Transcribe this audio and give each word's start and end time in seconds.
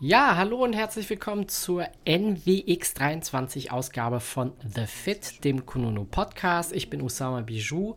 Ja, 0.00 0.36
hallo 0.36 0.64
und 0.64 0.72
herzlich 0.72 1.08
willkommen 1.08 1.46
zur 1.48 1.86
NWX23 2.04 3.70
Ausgabe 3.70 4.18
von 4.18 4.54
The 4.74 4.86
Fit, 4.86 5.44
dem 5.44 5.64
Kununu 5.64 6.04
Podcast. 6.04 6.72
Ich 6.72 6.90
bin 6.90 7.00
Usama 7.02 7.42
Bijou, 7.42 7.94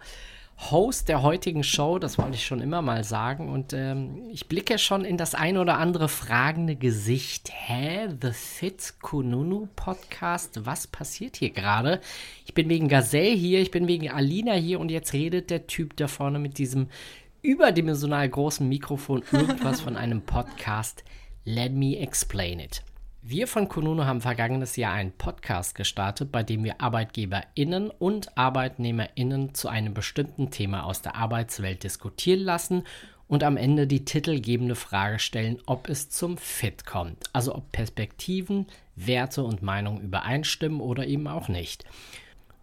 Host 0.58 1.10
der 1.10 1.22
heutigen 1.22 1.64
Show, 1.64 2.00
das 2.00 2.18
wollte 2.18 2.36
ich 2.36 2.46
schon 2.46 2.62
immer 2.62 2.82
mal 2.82 3.04
sagen. 3.04 3.50
Und 3.50 3.74
ähm, 3.74 4.30
ich 4.32 4.48
blicke 4.48 4.78
schon 4.80 5.04
in 5.04 5.18
das 5.18 5.36
ein 5.36 5.58
oder 5.58 5.78
andere 5.78 6.08
fragende 6.08 6.76
Gesicht. 6.76 7.52
Hä? 7.54 8.08
The 8.22 8.32
Fit 8.32 8.96
Kununu 9.02 9.68
Podcast? 9.76 10.66
Was 10.66 10.88
passiert 10.88 11.36
hier 11.36 11.50
gerade? 11.50 12.00
Ich 12.46 12.54
bin 12.54 12.70
wegen 12.70 12.88
Gazelle 12.88 13.36
hier, 13.36 13.60
ich 13.60 13.72
bin 13.72 13.88
wegen 13.88 14.10
Alina 14.10 14.54
hier 14.54 14.80
und 14.80 14.92
jetzt 14.92 15.14
redet 15.14 15.50
der 15.50 15.68
Typ 15.68 15.98
da 15.98 16.08
vorne 16.08 16.40
mit 16.40 16.58
diesem 16.58 16.88
überdimensional 17.42 18.28
großen 18.28 18.68
Mikrofon 18.68 19.24
irgendwas 19.32 19.82
von 19.82 19.98
einem 19.98 20.22
Podcast. 20.22 21.04
Let 21.44 21.74
me 21.74 21.98
explain 21.98 22.60
it. 22.60 22.82
Wir 23.28 23.48
von 23.48 23.68
Konuno 23.68 24.06
haben 24.06 24.22
vergangenes 24.22 24.76
Jahr 24.76 24.94
einen 24.94 25.12
Podcast 25.12 25.74
gestartet, 25.74 26.32
bei 26.32 26.44
dem 26.44 26.64
wir 26.64 26.80
ArbeitgeberInnen 26.80 27.90
und 27.90 28.38
ArbeitnehmerInnen 28.38 29.56
zu 29.56 29.68
einem 29.68 29.96
bestimmten 29.96 30.52
Thema 30.52 30.84
aus 30.84 31.02
der 31.02 31.16
Arbeitswelt 31.16 31.84
diskutieren 31.84 32.42
lassen 32.42 32.84
und 33.28 33.44
am 33.44 33.58
Ende 33.58 33.88
die 33.88 34.06
titelgebende 34.06 34.76
Frage 34.76 35.18
stellen, 35.18 35.58
ob 35.66 35.90
es 35.90 36.12
zum 36.12 36.38
Fit 36.38 36.86
kommt. 36.86 37.24
Also 37.34 37.56
ob 37.56 37.72
Perspektiven, 37.72 38.68
Werte 38.96 39.42
und 39.42 39.64
Meinungen 39.64 40.02
übereinstimmen 40.02 40.80
oder 40.80 41.08
eben 41.08 41.28
auch 41.28 41.48
nicht. 41.48 41.84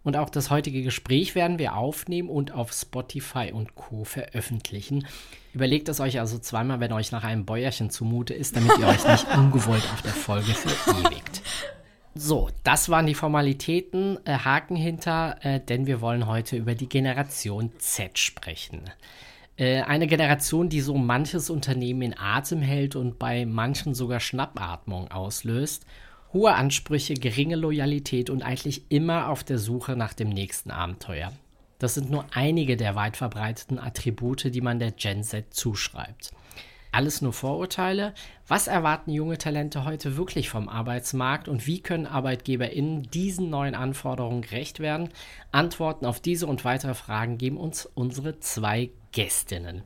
Und 0.03 0.17
auch 0.17 0.29
das 0.29 0.49
heutige 0.49 0.83
Gespräch 0.83 1.33
werden 1.33 1.59
wir 1.59 1.75
aufnehmen 1.75 2.29
und 2.29 2.51
auf 2.51 2.73
Spotify 2.73 3.51
und 3.53 3.75
Co. 3.75 4.03
veröffentlichen. 4.03 5.07
Überlegt 5.53 5.87
es 5.87 5.99
euch 5.99 6.19
also 6.19 6.39
zweimal, 6.39 6.79
wenn 6.79 6.91
euch 6.91 7.11
nach 7.11 7.23
einem 7.23 7.45
Bäuerchen 7.45 7.89
zumute 7.89 8.33
ist, 8.33 8.55
damit 8.55 8.77
ihr 8.79 8.87
euch 8.87 9.07
nicht 9.07 9.27
ungewollt 9.37 9.83
auf 9.93 10.01
der 10.01 10.11
Folge 10.11 10.53
verewigt. 10.53 11.41
So, 12.15 12.49
das 12.63 12.89
waren 12.89 13.07
die 13.07 13.15
Formalitäten, 13.15 14.19
äh, 14.25 14.37
Haken 14.37 14.75
hinter, 14.75 15.37
äh, 15.41 15.59
denn 15.59 15.87
wir 15.87 16.01
wollen 16.01 16.27
heute 16.27 16.57
über 16.57 16.75
die 16.75 16.89
Generation 16.89 17.71
Z 17.79 18.19
sprechen. 18.19 18.91
Äh, 19.57 19.81
eine 19.81 20.07
Generation, 20.07 20.69
die 20.69 20.81
so 20.81 20.95
manches 20.95 21.49
Unternehmen 21.49 22.01
in 22.01 22.17
Atem 22.17 22.61
hält 22.61 22.95
und 22.95 23.17
bei 23.17 23.45
manchen 23.45 23.95
sogar 23.95 24.19
Schnappatmung 24.19 25.09
auslöst 25.09 25.85
Hohe 26.33 26.55
Ansprüche, 26.55 27.13
geringe 27.13 27.55
Loyalität 27.55 28.31
und 28.31 28.41
eigentlich 28.41 28.89
immer 28.89 29.29
auf 29.29 29.43
der 29.43 29.59
Suche 29.59 29.95
nach 29.95 30.13
dem 30.13 30.29
nächsten 30.29 30.71
Abenteuer. 30.71 31.31
Das 31.77 31.93
sind 31.93 32.09
nur 32.09 32.25
einige 32.33 32.75
der 32.75 32.95
weit 32.95 33.17
verbreiteten 33.17 33.77
Attribute, 33.77 34.51
die 34.53 34.61
man 34.61 34.79
der 34.79 34.91
Gen 34.91 35.23
Z 35.23 35.53
zuschreibt. 35.53 36.31
Alles 36.91 37.21
nur 37.21 37.33
Vorurteile? 37.33 38.13
Was 38.47 38.67
erwarten 38.67 39.11
junge 39.11 39.37
Talente 39.37 39.83
heute 39.83 40.17
wirklich 40.17 40.49
vom 40.49 40.69
Arbeitsmarkt 40.69 41.47
und 41.47 41.67
wie 41.67 41.81
können 41.81 42.07
ArbeitgeberInnen 42.07 43.03
diesen 43.11 43.49
neuen 43.49 43.75
Anforderungen 43.75 44.41
gerecht 44.41 44.79
werden? 44.79 45.09
Antworten 45.51 46.05
auf 46.05 46.19
diese 46.19 46.47
und 46.47 46.65
weitere 46.65 46.93
Fragen 46.93 47.37
geben 47.37 47.57
uns 47.57 47.85
unsere 47.85 48.39
zwei 48.39 48.91
Gästinnen. 49.11 49.83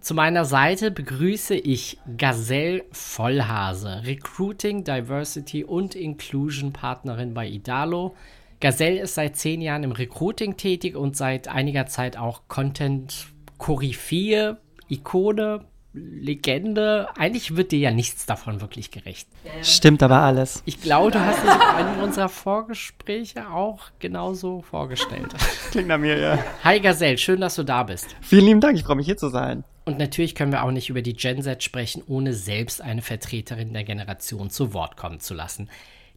Zu 0.00 0.14
meiner 0.14 0.44
Seite 0.44 0.90
begrüße 0.90 1.54
ich 1.54 1.98
Gazelle 2.16 2.84
Vollhase, 2.92 4.02
Recruiting, 4.04 4.84
Diversity 4.84 5.64
und 5.64 5.94
Inclusion 5.94 6.72
Partnerin 6.72 7.34
bei 7.34 7.48
Idalo. 7.48 8.14
Gazelle 8.60 9.00
ist 9.00 9.14
seit 9.14 9.36
zehn 9.36 9.60
Jahren 9.60 9.82
im 9.82 9.92
Recruiting 9.92 10.56
tätig 10.56 10.96
und 10.96 11.16
seit 11.16 11.48
einiger 11.48 11.86
Zeit 11.86 12.16
auch 12.16 12.42
Content-Koryphäe, 12.48 14.58
Ikone, 14.88 15.64
Legende. 15.92 17.08
Eigentlich 17.16 17.56
wird 17.56 17.72
dir 17.72 17.78
ja 17.78 17.90
nichts 17.90 18.26
davon 18.26 18.60
wirklich 18.60 18.90
gerecht. 18.90 19.28
Stimmt 19.62 20.02
aber 20.02 20.20
alles. 20.20 20.62
Ich 20.66 20.82
glaube, 20.82 21.10
du 21.10 21.20
hast 21.20 21.38
es 21.38 21.44
in 21.44 21.50
einem 21.50 22.02
unserer 22.02 22.28
Vorgespräche 22.28 23.50
auch 23.50 23.80
genauso 23.98 24.62
vorgestellt. 24.62 25.34
Klingt 25.70 25.88
nach 25.88 25.98
mir, 25.98 26.18
ja. 26.18 26.38
Hi 26.62 26.80
Gazelle, 26.80 27.18
schön, 27.18 27.40
dass 27.40 27.56
du 27.56 27.64
da 27.64 27.82
bist. 27.82 28.14
Vielen 28.20 28.44
lieben 28.44 28.60
Dank, 28.60 28.76
ich 28.76 28.84
freue 28.84 28.96
mich 28.96 29.06
hier 29.06 29.16
zu 29.16 29.30
sein. 29.30 29.64
Und 29.86 29.98
natürlich 29.98 30.34
können 30.34 30.50
wir 30.50 30.64
auch 30.64 30.72
nicht 30.72 30.90
über 30.90 31.00
die 31.00 31.14
Gen 31.14 31.40
Z 31.42 31.62
sprechen, 31.62 32.02
ohne 32.08 32.34
selbst 32.34 32.82
eine 32.82 33.02
Vertreterin 33.02 33.72
der 33.72 33.84
Generation 33.84 34.50
zu 34.50 34.74
Wort 34.74 34.96
kommen 34.96 35.20
zu 35.20 35.32
lassen. 35.32 35.70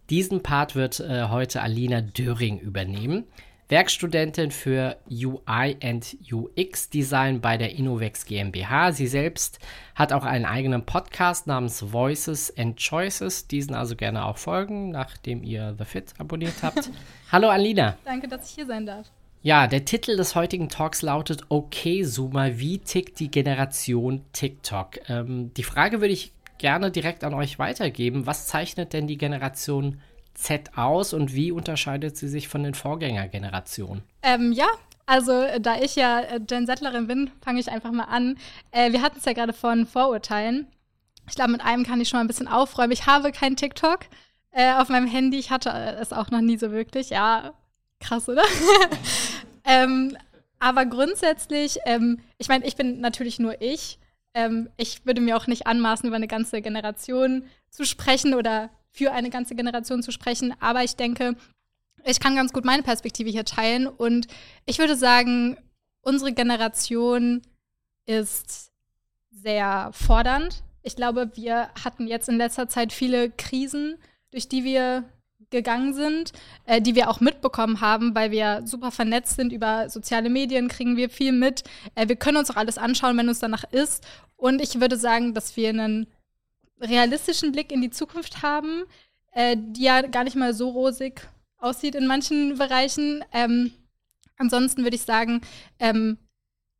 Diesen 0.09 0.41
Part 0.41 0.75
wird 0.75 0.99
äh, 0.99 1.25
heute 1.29 1.61
Alina 1.61 2.01
Döring 2.01 2.57
übernehmen. 2.57 3.25
Werkstudentin 3.67 4.49
für 4.49 4.97
UI 5.11 5.77
and 5.83 6.17
UX 6.31 6.89
Design 6.89 7.41
bei 7.41 7.57
der 7.57 7.75
Innovex 7.75 8.25
GmbH. 8.25 8.91
Sie 8.91 9.05
selbst 9.05 9.59
hat 9.93 10.13
auch 10.13 10.23
einen 10.23 10.45
eigenen 10.45 10.87
Podcast 10.87 11.45
namens 11.45 11.91
Voices 11.91 12.51
and 12.57 12.79
Choices. 12.79 13.47
Diesen 13.47 13.75
also 13.75 13.95
gerne 13.95 14.25
auch 14.25 14.39
folgen, 14.39 14.89
nachdem 14.89 15.43
ihr 15.43 15.75
The 15.77 15.85
Fit 15.85 16.15
abonniert 16.17 16.63
habt. 16.63 16.89
Hallo 17.31 17.49
Alina. 17.49 17.99
Danke, 18.03 18.27
dass 18.27 18.49
ich 18.49 18.55
hier 18.55 18.65
sein 18.65 18.87
darf. 18.87 19.11
Ja, 19.41 19.67
der 19.67 19.85
Titel 19.85 20.17
des 20.17 20.35
heutigen 20.35 20.67
Talks 20.67 21.01
lautet 21.01 21.43
Okay, 21.47 22.03
Zoomer, 22.03 22.59
wie 22.59 22.79
tickt 22.79 23.21
die 23.21 23.31
Generation 23.31 24.25
TikTok? 24.33 25.09
Ähm, 25.09 25.53
die 25.53 25.63
Frage 25.63 26.01
würde 26.01 26.13
ich 26.13 26.33
gerne 26.57 26.91
direkt 26.91 27.23
an 27.23 27.33
euch 27.33 27.57
weitergeben. 27.57 28.25
Was 28.25 28.47
zeichnet 28.47 28.91
denn 28.91 29.07
die 29.07 29.17
Generation 29.17 30.01
Z 30.33 30.77
aus 30.77 31.13
und 31.13 31.33
wie 31.33 31.53
unterscheidet 31.53 32.17
sie 32.17 32.27
sich 32.27 32.49
von 32.49 32.63
den 32.63 32.73
Vorgängergenerationen? 32.73 34.03
Ähm, 34.23 34.51
ja, 34.51 34.67
also 35.05 35.31
äh, 35.31 35.61
da 35.61 35.79
ich 35.79 35.95
ja 35.95 36.19
äh, 36.19 36.41
Gen 36.41 36.65
Settlerin 36.65 37.07
bin, 37.07 37.31
fange 37.41 37.61
ich 37.61 37.71
einfach 37.71 37.93
mal 37.93 38.03
an. 38.03 38.37
Äh, 38.71 38.91
wir 38.91 39.01
hatten 39.01 39.19
es 39.19 39.25
ja 39.25 39.31
gerade 39.31 39.53
von 39.53 39.85
Vorurteilen. 39.85 40.67
Ich 41.29 41.35
glaube, 41.35 41.53
mit 41.53 41.61
einem 41.61 41.85
kann 41.85 42.01
ich 42.01 42.09
schon 42.09 42.17
mal 42.17 42.25
ein 42.25 42.27
bisschen 42.27 42.49
aufräumen. 42.49 42.91
Ich 42.91 43.05
habe 43.05 43.31
kein 43.31 43.55
TikTok 43.55 44.01
äh, 44.51 44.73
auf 44.73 44.89
meinem 44.89 45.07
Handy. 45.07 45.39
Ich 45.39 45.49
hatte 45.49 45.69
äh, 45.69 45.95
es 46.01 46.11
auch 46.11 46.29
noch 46.29 46.41
nie 46.41 46.57
so 46.57 46.71
wirklich. 46.71 47.11
Ja, 47.11 47.53
Krass, 47.99 48.29
oder? 48.29 48.43
ähm, 49.69 50.17
aber 50.57 50.85
grundsätzlich, 50.85 51.77
ähm, 51.85 52.19
ich 52.37 52.47
meine, 52.47 52.65
ich 52.65 52.75
bin 52.75 52.99
natürlich 52.99 53.37
nur 53.37 53.61
ich. 53.61 53.99
Ähm, 54.33 54.69
ich 54.77 55.05
würde 55.05 55.21
mir 55.21 55.37
auch 55.37 55.47
nicht 55.47 55.67
anmaßen, 55.67 56.07
über 56.07 56.15
eine 56.15 56.27
ganze 56.27 56.61
Generation 56.61 57.45
zu 57.69 57.85
sprechen 57.85 58.33
oder 58.33 58.69
für 58.91 59.11
eine 59.11 59.29
ganze 59.29 59.55
Generation 59.55 60.01
zu 60.01 60.11
sprechen. 60.11 60.53
Aber 60.59 60.83
ich 60.83 60.95
denke, 60.95 61.35
ich 62.03 62.19
kann 62.19 62.35
ganz 62.35 62.51
gut 62.51 62.65
meine 62.65 62.83
Perspektive 62.83 63.29
hier 63.29 63.45
teilen. 63.45 63.87
Und 63.87 64.27
ich 64.65 64.79
würde 64.79 64.95
sagen, 64.95 65.57
unsere 66.01 66.33
Generation 66.33 67.43
ist 68.05 68.71
sehr 69.29 69.91
fordernd. 69.93 70.63
Ich 70.81 70.95
glaube, 70.95 71.31
wir 71.35 71.69
hatten 71.83 72.07
jetzt 72.07 72.27
in 72.27 72.37
letzter 72.37 72.67
Zeit 72.67 72.91
viele 72.91 73.29
Krisen, 73.29 73.97
durch 74.31 74.49
die 74.49 74.63
wir 74.63 75.05
gegangen 75.49 75.93
sind, 75.93 76.31
äh, 76.65 76.81
die 76.81 76.95
wir 76.95 77.09
auch 77.09 77.19
mitbekommen 77.19 77.81
haben, 77.81 78.15
weil 78.15 78.31
wir 78.31 78.61
super 78.65 78.91
vernetzt 78.91 79.35
sind 79.35 79.51
über 79.51 79.89
soziale 79.89 80.29
Medien, 80.29 80.67
kriegen 80.67 80.97
wir 80.97 81.09
viel 81.09 81.31
mit. 81.31 81.63
Äh, 81.95 82.07
wir 82.07 82.15
können 82.15 82.37
uns 82.37 82.51
auch 82.51 82.55
alles 82.55 82.77
anschauen, 82.77 83.17
wenn 83.17 83.29
uns 83.29 83.39
danach 83.39 83.63
ist. 83.71 84.05
Und 84.35 84.61
ich 84.61 84.79
würde 84.79 84.97
sagen, 84.97 85.33
dass 85.33 85.57
wir 85.57 85.69
einen 85.69 86.07
realistischen 86.79 87.51
Blick 87.51 87.71
in 87.71 87.81
die 87.81 87.89
Zukunft 87.89 88.41
haben, 88.41 88.83
äh, 89.31 89.57
die 89.57 89.83
ja 89.83 90.01
gar 90.01 90.23
nicht 90.23 90.35
mal 90.35 90.53
so 90.53 90.69
rosig 90.69 91.27
aussieht 91.57 91.95
in 91.95 92.07
manchen 92.07 92.57
Bereichen. 92.57 93.23
Ähm, 93.33 93.71
ansonsten 94.37 94.83
würde 94.83 94.95
ich 94.95 95.03
sagen, 95.03 95.41
ähm, 95.79 96.17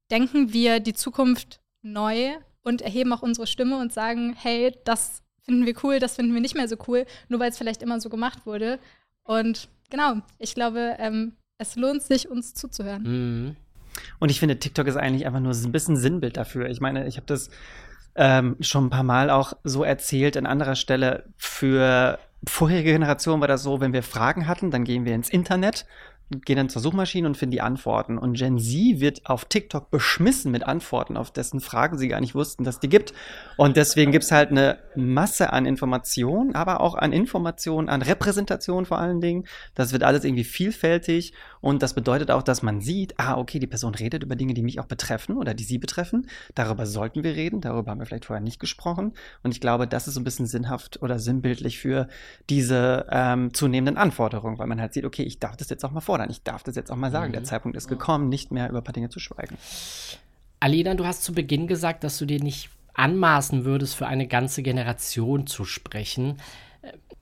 denken 0.10 0.54
wir 0.54 0.80
die 0.80 0.94
Zukunft 0.94 1.60
neu 1.82 2.34
und 2.64 2.82
erheben 2.82 3.14
auch 3.14 3.22
unsere 3.22 3.48
Stimme 3.48 3.78
und 3.78 3.94
sagen, 3.94 4.36
hey, 4.38 4.76
das 4.86 5.22
finden 5.44 5.66
wir 5.66 5.74
cool, 5.84 6.00
das 6.00 6.16
finden 6.16 6.34
wir 6.34 6.42
nicht 6.42 6.56
mehr 6.56 6.68
so 6.68 6.78
cool, 6.88 7.06
nur 7.28 7.40
weil 7.40 7.50
es 7.50 7.58
vielleicht 7.58 7.82
immer 7.82 8.00
so 8.00 8.10
gemacht 8.10 8.46
wurde. 8.46 8.80
Und 9.24 9.70
genau, 9.90 10.16
ich 10.38 10.56
glaube, 10.56 10.96
ähm, 11.00 11.34
es 11.58 11.76
lohnt 11.76 12.02
sich, 12.02 12.30
uns 12.30 12.54
zuzuhören. 12.54 13.04
Mhm. 13.04 13.56
Und 14.20 14.30
ich 14.30 14.40
finde, 14.40 14.60
TikTok 14.60 14.88
ist 14.88 14.96
eigentlich 14.96 15.26
einfach 15.26 15.40
nur 15.40 15.54
ein 15.54 15.72
bisschen 15.72 15.98
Sinnbild 15.98 16.38
dafür. 16.38 16.70
Ich 16.70 16.80
meine, 16.80 17.08
ich 17.08 17.18
habe 17.18 17.28
das 17.28 17.50
ähm, 18.16 18.56
schon 18.60 18.86
ein 18.86 18.90
paar 18.90 19.04
Mal 19.04 19.30
auch 19.30 19.54
so 19.64 19.84
erzählt 19.84 20.38
an 20.38 20.46
anderer 20.46 20.76
Stelle. 20.76 21.26
Für 21.38 22.20
vorherige 22.48 22.94
Generationen 22.94 23.42
war 23.42 23.48
das 23.48 23.64
so, 23.64 23.82
wenn 23.82 23.94
wir 23.94 24.04
Fragen 24.04 24.48
hatten, 24.48 24.72
dann 24.72 24.84
gehen 24.84 25.06
wir 25.06 25.16
ins 25.16 25.30
Internet 25.30 25.86
gehen 26.30 26.58
dann 26.58 26.70
zur 26.70 26.82
Suchmaschine 26.82 27.28
und 27.28 27.38
finden 27.38 27.52
die 27.52 27.62
Antworten. 27.62 28.18
Und 28.18 28.34
Gen 28.38 28.60
Z 28.60 29.00
wird 29.00 29.26
auf 29.26 29.46
TikTok 29.46 29.90
beschmissen 29.90 30.52
mit 30.52 30.64
Antworten, 30.64 31.18
auf 31.18 31.32
dessen 31.32 31.60
Fragen 31.60 31.98
sie 31.98 32.08
gar 32.08 32.22
nicht 32.22 32.36
wussten, 32.36 32.64
dass 32.64 32.80
die 32.80 32.90
gibt. 32.90 33.14
Und 33.58 33.78
deswegen 33.78 34.12
gibt's 34.12 34.32
halt 34.32 34.52
eine 34.52 34.78
Masse 34.96 35.52
an 35.52 35.66
Informationen, 35.66 36.54
aber 36.54 36.82
auch 36.82 36.96
an 36.96 37.14
Informationen, 37.14 37.90
an 37.90 38.04
Repräsentation 38.04 38.86
vor 38.86 39.00
allen 39.00 39.22
Dingen. 39.22 39.46
Das 39.74 39.92
wird 39.92 40.04
alles 40.04 40.24
irgendwie 40.24 40.44
vielfältig. 40.44 41.34
Und 41.62 41.82
das 41.82 41.96
bedeutet 41.96 42.30
auch, 42.30 42.44
dass 42.44 42.62
man 42.62 42.80
sieht, 42.80 43.20
ah, 43.20 43.38
okay, 43.38 43.60
die 43.60 43.68
Person 43.68 43.96
redet 43.96 44.24
über 44.24 44.36
Dinge, 44.36 44.54
die 44.54 44.62
mich 44.62 44.80
auch 44.80 44.86
betreffen 44.86 45.36
oder 45.36 45.56
die 45.56 45.64
sie 45.64 45.80
betreffen. 45.80 46.28
Darüber 46.54 46.86
sollten 46.86 47.24
wir 47.24 47.36
reden. 47.36 47.60
Darüber 47.60 47.92
haben 47.92 48.00
wir 48.00 48.06
vielleicht 48.06 48.26
vorher 48.26 48.44
nicht 48.44 48.60
gesprochen. 48.60 49.14
Und 49.42 49.52
ich 49.52 49.62
glaube, 49.62 49.88
das 49.88 50.08
ist 50.08 50.14
so 50.14 50.22
ein 50.22 50.24
bisschen 50.24 50.46
sinnhaft 50.46 51.02
oder 51.02 51.18
sinnbildlich 51.18 51.80
für 51.80 52.08
diese 52.50 53.08
ähm, 53.10 53.54
zunehmenden 53.54 53.98
Anforderungen, 53.98 54.60
weil 54.60 54.68
man 54.68 54.80
halt 54.80 54.94
sieht, 54.94 55.06
okay, 55.06 55.24
ich 55.24 55.40
darf 55.40 55.58
das 55.58 55.70
jetzt 55.70 55.84
auch 55.84 55.92
mal 55.92 56.02
fordern 56.02 56.19
fordern. 56.20 56.32
Ich 56.32 56.44
darf 56.44 56.64
das 56.64 56.76
jetzt 56.76 56.92
auch 56.92 56.96
mal 56.96 57.12
sagen. 57.12 57.30
Mhm. 57.30 57.34
Der 57.34 57.44
Zeitpunkt 57.44 57.78
ist 57.78 57.88
gekommen, 57.88 58.30
nicht 58.30 58.52
mehr 58.52 58.70
über 58.70 58.80
ein 58.80 58.84
paar 58.84 58.94
Dinge 58.94 59.10
zu 59.10 59.20
schweigen. 59.20 59.58
Alina, 60.60 60.94
du 60.94 61.06
hast 61.06 61.24
zu 61.24 61.34
Beginn 61.34 61.68
gesagt, 61.68 62.04
dass 62.04 62.18
du 62.18 62.26
dir 62.26 62.42
nicht 62.42 62.70
anmaßen 62.94 63.64
würdest, 63.64 63.96
für 63.96 64.08
eine 64.08 64.28
ganze 64.28 64.62
Generation 64.62 65.48
zu 65.48 65.64
sprechen. 65.64 66.38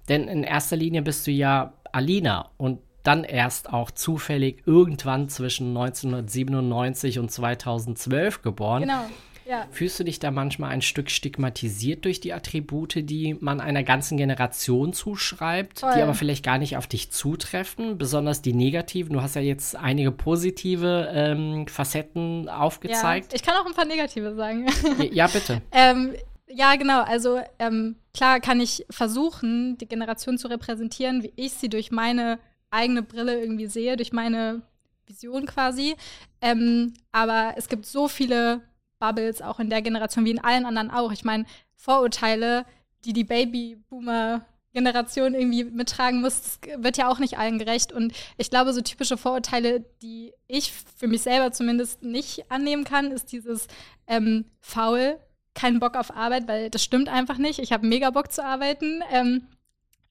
Denn 0.09 0.27
in 0.27 0.43
erster 0.43 0.75
Linie 0.75 1.03
bist 1.03 1.27
du 1.27 1.31
ja 1.31 1.73
Alina 1.91 2.49
und 2.57 2.79
dann 3.03 3.23
erst 3.23 3.71
auch 3.71 3.91
zufällig 3.91 4.63
irgendwann 4.65 5.29
zwischen 5.29 5.69
1997 5.69 7.19
und 7.19 7.31
2012 7.31 8.41
geboren. 8.41 8.81
Genau. 8.81 9.05
Ja. 9.47 9.67
Fühlst 9.71 9.99
du 9.99 10.03
dich 10.03 10.19
da 10.19 10.31
manchmal 10.31 10.71
ein 10.71 10.81
Stück 10.81 11.09
stigmatisiert 11.09 12.05
durch 12.05 12.19
die 12.19 12.33
Attribute, 12.33 12.95
die 13.09 13.35
man 13.39 13.61
einer 13.61 13.83
ganzen 13.83 14.17
Generation 14.17 14.93
zuschreibt, 14.93 15.79
Voll. 15.79 15.93
die 15.95 16.01
aber 16.01 16.13
vielleicht 16.13 16.43
gar 16.43 16.57
nicht 16.57 16.75
auf 16.75 16.87
dich 16.87 17.11
zutreffen, 17.11 17.97
besonders 17.97 18.41
die 18.41 18.53
negativen? 18.53 19.13
Du 19.13 19.21
hast 19.21 19.35
ja 19.35 19.41
jetzt 19.41 19.75
einige 19.75 20.11
positive 20.11 21.09
ähm, 21.13 21.67
Facetten 21.67 22.49
aufgezeigt. 22.49 23.31
Ja, 23.31 23.35
ich 23.35 23.43
kann 23.43 23.55
auch 23.55 23.65
ein 23.65 23.73
paar 23.73 23.85
negative 23.85 24.35
sagen. 24.35 24.67
Ja, 25.11 25.27
bitte. 25.27 25.61
ähm, 25.71 26.13
ja, 26.47 26.75
genau. 26.75 27.01
Also 27.03 27.39
ähm, 27.59 27.95
klar 28.13 28.39
kann 28.39 28.59
ich 28.59 28.85
versuchen, 28.89 29.77
die 29.77 29.87
Generation 29.87 30.37
zu 30.37 30.47
repräsentieren, 30.47 31.23
wie 31.23 31.33
ich 31.35 31.53
sie 31.53 31.69
durch 31.69 31.91
meine 31.91 32.39
eigene 32.69 33.01
Brille 33.01 33.39
irgendwie 33.39 33.67
sehe, 33.67 33.95
durch 33.95 34.11
meine 34.11 34.61
Vision 35.05 35.45
quasi. 35.45 35.95
Ähm, 36.41 36.93
aber 37.11 37.53
es 37.57 37.69
gibt 37.69 37.85
so 37.85 38.07
viele 38.07 38.61
Bubbles 38.99 39.41
auch 39.41 39.59
in 39.59 39.69
der 39.69 39.81
Generation 39.81 40.25
wie 40.25 40.31
in 40.31 40.43
allen 40.43 40.65
anderen 40.65 40.91
auch. 40.91 41.11
Ich 41.11 41.23
meine, 41.23 41.45
Vorurteile, 41.75 42.65
die 43.05 43.13
die 43.13 43.23
Babyboomer-Generation 43.23 45.33
irgendwie 45.33 45.63
mittragen 45.63 46.21
muss, 46.21 46.59
wird 46.77 46.97
ja 46.97 47.09
auch 47.09 47.19
nicht 47.19 47.37
allen 47.37 47.59
gerecht. 47.59 47.91
Und 47.91 48.13
ich 48.37 48.49
glaube, 48.49 48.73
so 48.73 48.81
typische 48.81 49.17
Vorurteile, 49.17 49.81
die 50.01 50.33
ich 50.47 50.71
für 50.71 51.07
mich 51.07 51.21
selber 51.21 51.51
zumindest 51.51 52.03
nicht 52.03 52.51
annehmen 52.51 52.83
kann, 52.83 53.11
ist 53.11 53.31
dieses 53.31 53.67
ähm, 54.07 54.45
faul, 54.59 55.19
kein 55.53 55.79
Bock 55.79 55.95
auf 55.95 56.15
Arbeit, 56.15 56.47
weil 56.47 56.69
das 56.69 56.83
stimmt 56.83 57.09
einfach 57.09 57.37
nicht. 57.37 57.59
Ich 57.59 57.71
habe 57.71 57.87
mega 57.87 58.09
Bock 58.09 58.31
zu 58.31 58.43
arbeiten. 58.43 59.01
Ähm, 59.11 59.47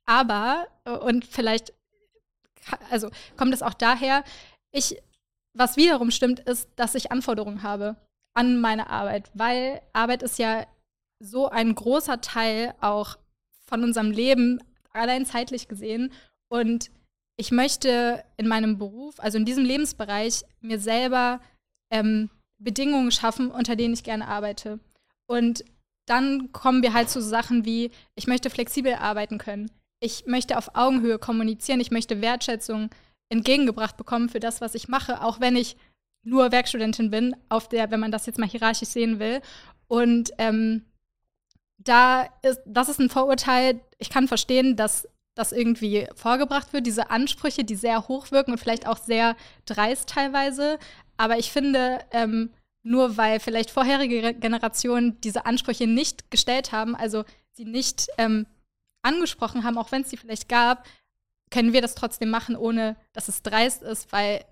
aber, 0.05 0.67
und 1.03 1.25
vielleicht, 1.25 1.73
also 2.91 3.11
kommt 3.37 3.53
es 3.53 3.63
auch 3.63 3.75
daher, 3.75 4.23
ich, 4.71 5.03
was 5.53 5.77
wiederum 5.77 6.11
stimmt, 6.11 6.41
ist, 6.41 6.69
dass 6.77 6.95
ich 6.95 7.11
Anforderungen 7.11 7.63
habe 7.63 7.97
an 8.37 8.61
meine 8.61 8.91
Arbeit, 8.91 9.31
weil 9.35 9.81
Arbeit 9.93 10.23
ist 10.23 10.39
ja 10.39 10.67
so 11.19 11.49
ein 11.49 11.75
großer 11.75 12.21
Teil 12.21 12.75
auch 12.81 13.17
von 13.67 13.83
unserem 13.83 14.11
Leben, 14.11 14.63
allein 14.93 15.25
zeitlich 15.25 15.69
gesehen. 15.69 16.13
Und 16.49 16.91
ich 17.39 17.51
möchte 17.51 18.23
in 18.37 18.47
meinem 18.47 18.79
Beruf, 18.79 19.19
also 19.19 19.39
in 19.39 19.47
diesem 19.47 19.65
Lebensbereich, 19.65 20.43
mir 20.61 20.79
selber 20.79 21.41
ähm, 21.91 22.31
Bedingungen 22.59 23.11
schaffen, 23.11 23.51
unter 23.51 23.75
denen 23.75 23.95
ich 23.95 24.05
gerne 24.05 24.29
arbeite. 24.29 24.81
Und 25.27 25.65
dann 26.07 26.53
kommen 26.53 26.83
wir 26.83 26.93
halt 26.93 27.09
zu 27.09 27.23
Sachen 27.23 27.65
wie, 27.65 27.91
ich 28.15 28.27
möchte 28.27 28.51
flexibel 28.51 28.95
arbeiten 28.95 29.39
können. 29.39 29.71
Ich 30.01 30.27
möchte 30.27 30.59
auf 30.59 30.75
Augenhöhe 30.75 31.19
kommunizieren. 31.19 31.81
Ich 31.81 31.91
möchte 31.91 32.21
Wertschätzung 32.21 32.91
entgegengebracht 33.31 33.97
bekommen 33.97 34.29
für 34.29 34.41
das, 34.41 34.61
was 34.61 34.75
ich 34.75 34.89
mache, 34.89 35.23
auch 35.23 35.41
wenn 35.41 35.57
ich 35.57 35.77
nur 36.27 36.53
Werkstudentin 36.53 37.11
bin, 37.11 37.37
auf 37.49 37.69
der, 37.69 37.91
wenn 37.91 38.01
man 38.01 38.11
das 38.11 38.27
jetzt 38.27 38.39
mal 38.39 38.49
hierarchisch 38.49 38.89
sehen 38.89 39.19
will. 39.19 39.41
Und 39.87 40.33
ähm, 40.39 40.85
da 41.79 42.29
ist, 42.43 42.61
das 42.67 42.89
ist 42.89 42.99
ein 42.99 43.11
Vorurteil. 43.11 43.81
Ich 43.99 44.11
kann 44.11 44.27
verstehen, 44.27 44.77
dass 44.77 45.09
das 45.37 45.53
irgendwie 45.53 46.09
vorgebracht 46.15 46.73
wird, 46.73 46.87
diese 46.87 47.11
Ansprüche, 47.11 47.63
die 47.63 47.77
sehr 47.77 48.09
hoch 48.09 48.31
wirken 48.33 48.53
und 48.53 48.59
vielleicht 48.59 48.89
auch 48.89 48.99
sehr 48.99 49.37
dreist 49.67 50.09
teilweise. 50.09 50.79
Aber 51.17 51.39
ich 51.39 51.53
finde, 51.53 52.01
ähm, 52.11 52.51
nur 52.83 53.17
weil 53.17 53.39
vielleicht 53.39 53.71
vorherige 53.71 54.35
Generationen 54.35 55.21
diese 55.21 55.47
Ansprüche 55.47 55.87
nicht 55.87 56.31
gestellt 56.31 56.73
haben, 56.73 56.97
also 56.97 57.25
sie 57.53 57.65
nicht 57.65 58.09
ähm, 58.19 58.47
angesprochen 59.03 59.63
haben, 59.63 59.79
auch 59.79 59.93
wenn 59.93 60.03
es 60.03 60.11
sie 60.11 60.17
vielleicht 60.17 60.49
gab, 60.49 60.87
können 61.51 61.73
wir 61.73 61.83
das 61.83 61.95
trotzdem 61.95 62.31
machen, 62.31 62.57
ohne 62.57 62.97
dass 63.13 63.29
es 63.29 63.43
dreist 63.43 63.83
ist, 63.83 64.11
weil 64.11 64.45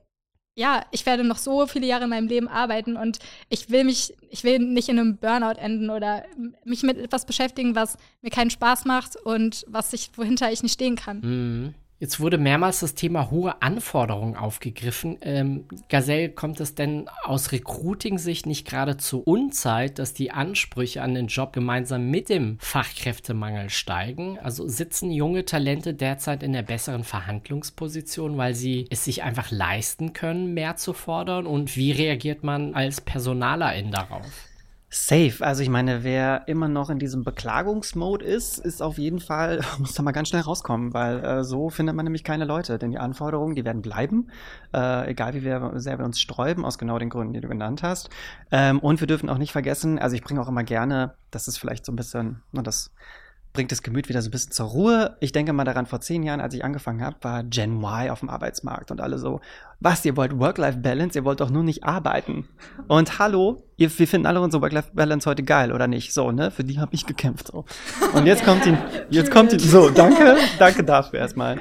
ja, 0.56 0.84
ich 0.92 1.04
werde 1.04 1.24
noch 1.24 1.38
so 1.38 1.66
viele 1.66 1.86
Jahre 1.86 2.04
in 2.04 2.10
meinem 2.10 2.28
Leben 2.28 2.48
arbeiten 2.48 2.96
und 2.96 3.18
ich 3.48 3.70
will 3.70 3.84
mich, 3.84 4.14
ich 4.30 4.44
will 4.44 4.60
nicht 4.60 4.88
in 4.88 4.98
einem 4.98 5.16
Burnout 5.16 5.58
enden 5.58 5.90
oder 5.90 6.24
mich 6.64 6.82
mit 6.82 6.96
etwas 6.98 7.26
beschäftigen, 7.26 7.74
was 7.74 7.98
mir 8.22 8.30
keinen 8.30 8.50
Spaß 8.50 8.84
macht 8.84 9.16
und 9.16 9.64
was 9.68 9.92
ich, 9.92 10.10
wohinter 10.16 10.52
ich 10.52 10.62
nicht 10.62 10.74
stehen 10.74 10.96
kann. 10.96 11.20
Mhm. 11.20 11.74
Jetzt 12.00 12.18
wurde 12.18 12.38
mehrmals 12.38 12.80
das 12.80 12.94
Thema 12.94 13.30
hohe 13.30 13.62
Anforderungen 13.62 14.36
aufgegriffen. 14.36 15.16
Ähm, 15.20 15.66
Gazelle, 15.88 16.28
kommt 16.28 16.60
es 16.60 16.74
denn 16.74 17.08
aus 17.22 17.52
Recruiting-Sicht 17.52 18.46
nicht 18.46 18.66
gerade 18.66 18.96
zur 18.96 19.26
Unzeit, 19.26 19.98
dass 19.98 20.12
die 20.12 20.32
Ansprüche 20.32 21.02
an 21.02 21.14
den 21.14 21.28
Job 21.28 21.52
gemeinsam 21.52 22.10
mit 22.10 22.28
dem 22.28 22.58
Fachkräftemangel 22.58 23.70
steigen? 23.70 24.38
Also 24.40 24.66
sitzen 24.66 25.10
junge 25.12 25.44
Talente 25.44 25.94
derzeit 25.94 26.42
in 26.42 26.52
der 26.52 26.62
besseren 26.62 27.04
Verhandlungsposition, 27.04 28.36
weil 28.36 28.54
sie 28.54 28.86
es 28.90 29.04
sich 29.04 29.22
einfach 29.22 29.52
leisten 29.52 30.12
können, 30.12 30.52
mehr 30.52 30.76
zu 30.76 30.94
fordern? 30.94 31.46
Und 31.46 31.76
wie 31.76 31.92
reagiert 31.92 32.42
man 32.42 32.74
als 32.74 33.00
Personalerin 33.00 33.92
darauf? 33.92 34.48
Safe. 34.96 35.34
Also 35.40 35.60
ich 35.64 35.68
meine, 35.68 36.04
wer 36.04 36.46
immer 36.46 36.68
noch 36.68 36.88
in 36.88 37.00
diesem 37.00 37.24
Beklagungsmode 37.24 38.24
ist, 38.24 38.58
ist 38.58 38.80
auf 38.80 38.96
jeden 38.96 39.18
Fall, 39.18 39.60
muss 39.78 39.94
da 39.94 40.04
mal 40.04 40.12
ganz 40.12 40.28
schnell 40.28 40.42
rauskommen, 40.42 40.94
weil 40.94 41.18
äh, 41.24 41.42
so 41.42 41.68
findet 41.68 41.96
man 41.96 42.04
nämlich 42.04 42.22
keine 42.22 42.44
Leute. 42.44 42.78
Denn 42.78 42.92
die 42.92 42.98
Anforderungen, 42.98 43.56
die 43.56 43.64
werden 43.64 43.82
bleiben, 43.82 44.28
äh, 44.72 45.10
egal 45.10 45.34
wie 45.34 45.42
wir 45.42 45.72
sehr 45.74 45.98
wir 45.98 46.04
uns 46.04 46.20
sträuben, 46.20 46.64
aus 46.64 46.78
genau 46.78 46.96
den 47.00 47.10
Gründen, 47.10 47.32
die 47.32 47.40
du 47.40 47.48
genannt 47.48 47.82
hast. 47.82 48.08
Ähm, 48.52 48.78
und 48.78 49.00
wir 49.00 49.08
dürfen 49.08 49.28
auch 49.30 49.38
nicht 49.38 49.50
vergessen, 49.50 49.98
also 49.98 50.14
ich 50.14 50.22
bringe 50.22 50.40
auch 50.40 50.48
immer 50.48 50.62
gerne, 50.62 51.14
das 51.32 51.48
ist 51.48 51.58
vielleicht 51.58 51.84
so 51.84 51.90
ein 51.90 51.96
bisschen, 51.96 52.44
das 52.52 52.92
bringt 53.54 53.70
das 53.70 53.82
Gemüt 53.82 54.08
wieder 54.08 54.20
so 54.20 54.28
ein 54.28 54.32
bisschen 54.32 54.52
zur 54.52 54.66
Ruhe. 54.66 55.16
Ich 55.20 55.32
denke 55.32 55.52
mal 55.52 55.64
daran, 55.64 55.86
vor 55.86 56.00
zehn 56.00 56.24
Jahren, 56.24 56.40
als 56.40 56.52
ich 56.54 56.64
angefangen 56.64 57.02
habe, 57.02 57.16
war 57.22 57.44
Gen 57.44 57.78
Y 57.78 58.10
auf 58.10 58.18
dem 58.20 58.28
Arbeitsmarkt 58.28 58.90
und 58.90 59.00
alle 59.00 59.16
so, 59.18 59.40
was, 59.80 60.04
ihr 60.04 60.16
wollt 60.16 60.38
Work-Life-Balance, 60.38 61.16
ihr 61.16 61.24
wollt 61.24 61.40
doch 61.40 61.50
nur 61.50 61.62
nicht 61.62 61.84
arbeiten. 61.84 62.48
Und 62.88 63.20
hallo, 63.20 63.62
ihr, 63.76 63.96
wir 63.96 64.08
finden 64.08 64.26
alle 64.26 64.40
unsere 64.40 64.60
Work-Life-Balance 64.60 65.30
heute 65.30 65.44
geil, 65.44 65.72
oder 65.72 65.86
nicht? 65.86 66.12
So, 66.12 66.32
ne? 66.32 66.50
Für 66.50 66.64
die 66.64 66.80
habe 66.80 66.94
ich 66.94 67.06
gekämpft. 67.06 67.46
So. 67.46 67.64
Und 68.12 68.26
jetzt 68.26 68.44
kommt 68.44 68.64
die, 68.66 68.76
jetzt 69.10 69.30
kommt 69.30 69.52
die, 69.52 69.60
so, 69.60 69.88
danke, 69.88 70.36
danke 70.58 70.82
dafür 70.82 71.20
erstmal. 71.20 71.60